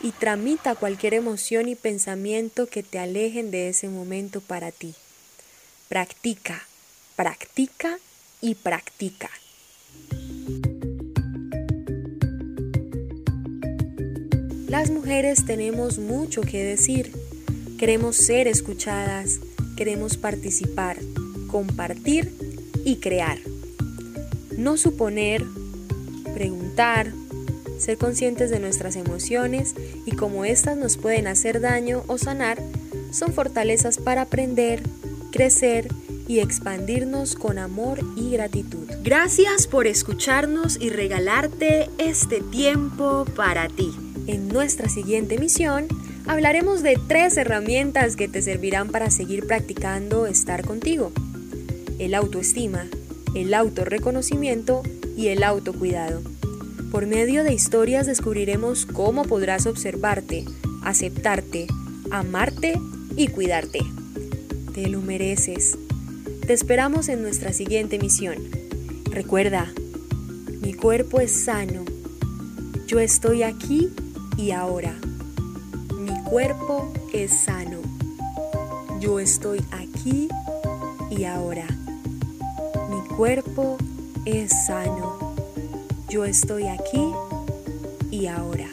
y 0.00 0.12
tramita 0.12 0.74
cualquier 0.74 1.14
emoción 1.14 1.68
y 1.68 1.74
pensamiento 1.74 2.66
que 2.66 2.82
te 2.82 2.98
alejen 2.98 3.50
de 3.50 3.68
ese 3.68 3.88
momento 3.88 4.40
para 4.40 4.70
ti. 4.70 4.94
Practica, 5.88 6.66
practica 7.16 7.98
y 8.40 8.54
practica. 8.54 9.30
Las 14.68 14.90
mujeres 14.90 15.46
tenemos 15.46 15.98
mucho 15.98 16.40
que 16.42 16.64
decir. 16.64 17.12
Queremos 17.78 18.16
ser 18.16 18.48
escuchadas, 18.48 19.38
queremos 19.76 20.16
participar, 20.16 20.98
compartir 21.46 22.32
y 22.84 22.96
crear. 22.96 23.38
No 24.56 24.76
suponer, 24.76 25.44
preguntar, 26.34 27.12
ser 27.78 27.98
conscientes 27.98 28.50
de 28.50 28.60
nuestras 28.60 28.96
emociones 28.96 29.74
y 30.04 30.12
cómo 30.12 30.44
éstas 30.44 30.76
nos 30.76 30.96
pueden 30.96 31.26
hacer 31.26 31.60
daño 31.60 32.02
o 32.06 32.18
sanar, 32.18 32.58
son 33.10 33.32
fortalezas 33.32 33.98
para 33.98 34.22
aprender, 34.22 34.82
crecer 35.30 35.88
y 36.26 36.40
expandirnos 36.40 37.34
con 37.34 37.58
amor 37.58 38.00
y 38.16 38.30
gratitud. 38.30 38.88
Gracias 39.02 39.66
por 39.66 39.86
escucharnos 39.86 40.78
y 40.80 40.90
regalarte 40.90 41.90
este 41.98 42.40
tiempo 42.40 43.26
para 43.36 43.68
ti. 43.68 43.92
En 44.26 44.48
nuestra 44.48 44.88
siguiente 44.88 45.34
emisión 45.34 45.86
hablaremos 46.26 46.82
de 46.82 46.98
tres 47.08 47.36
herramientas 47.36 48.16
que 48.16 48.28
te 48.28 48.40
servirán 48.40 48.88
para 48.88 49.10
seguir 49.10 49.46
practicando 49.46 50.26
estar 50.26 50.64
contigo. 50.64 51.12
El 51.98 52.14
autoestima, 52.14 52.86
el 53.34 53.52
autorreconocimiento 53.52 54.82
y 55.16 55.28
el 55.28 55.42
autocuidado. 55.42 56.22
Por 56.94 57.08
medio 57.08 57.42
de 57.42 57.52
historias 57.52 58.06
descubriremos 58.06 58.86
cómo 58.86 59.24
podrás 59.24 59.66
observarte, 59.66 60.44
aceptarte, 60.84 61.66
amarte 62.12 62.80
y 63.16 63.26
cuidarte. 63.26 63.80
Te 64.74 64.86
lo 64.86 65.00
mereces. 65.00 65.76
Te 66.46 66.52
esperamos 66.52 67.08
en 67.08 67.20
nuestra 67.20 67.52
siguiente 67.52 67.98
misión. 67.98 68.36
Recuerda, 69.10 69.72
mi 70.62 70.72
cuerpo 70.72 71.18
es 71.18 71.32
sano. 71.32 71.84
Yo 72.86 73.00
estoy 73.00 73.42
aquí 73.42 73.90
y 74.36 74.52
ahora. 74.52 74.94
Mi 75.98 76.16
cuerpo 76.22 76.92
es 77.12 77.32
sano. 77.32 77.78
Yo 79.00 79.18
estoy 79.18 79.64
aquí 79.72 80.28
y 81.10 81.24
ahora. 81.24 81.66
Mi 82.88 83.16
cuerpo 83.16 83.78
es 84.26 84.52
sano. 84.68 85.23
Yo 86.14 86.24
estoy 86.24 86.68
aquí 86.68 87.12
y 88.12 88.28
ahora. 88.28 88.68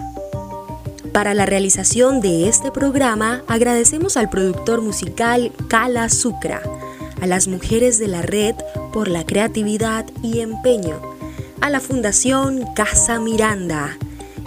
Para 1.11 1.33
la 1.33 1.47
realización 1.47 2.21
de 2.21 2.47
este 2.47 2.71
programa 2.71 3.41
agradecemos 3.47 4.15
al 4.15 4.29
productor 4.29 4.83
musical 4.83 5.51
Kala 5.67 6.07
Sucra, 6.09 6.61
a 7.19 7.25
las 7.25 7.47
mujeres 7.47 7.97
de 7.97 8.09
la 8.09 8.21
red 8.21 8.53
por 8.93 9.07
la 9.07 9.25
creatividad 9.25 10.05
y 10.21 10.41
empeño, 10.41 11.01
a 11.61 11.71
la 11.71 11.79
Fundación 11.79 12.63
Casa 12.75 13.17
Miranda, 13.19 13.97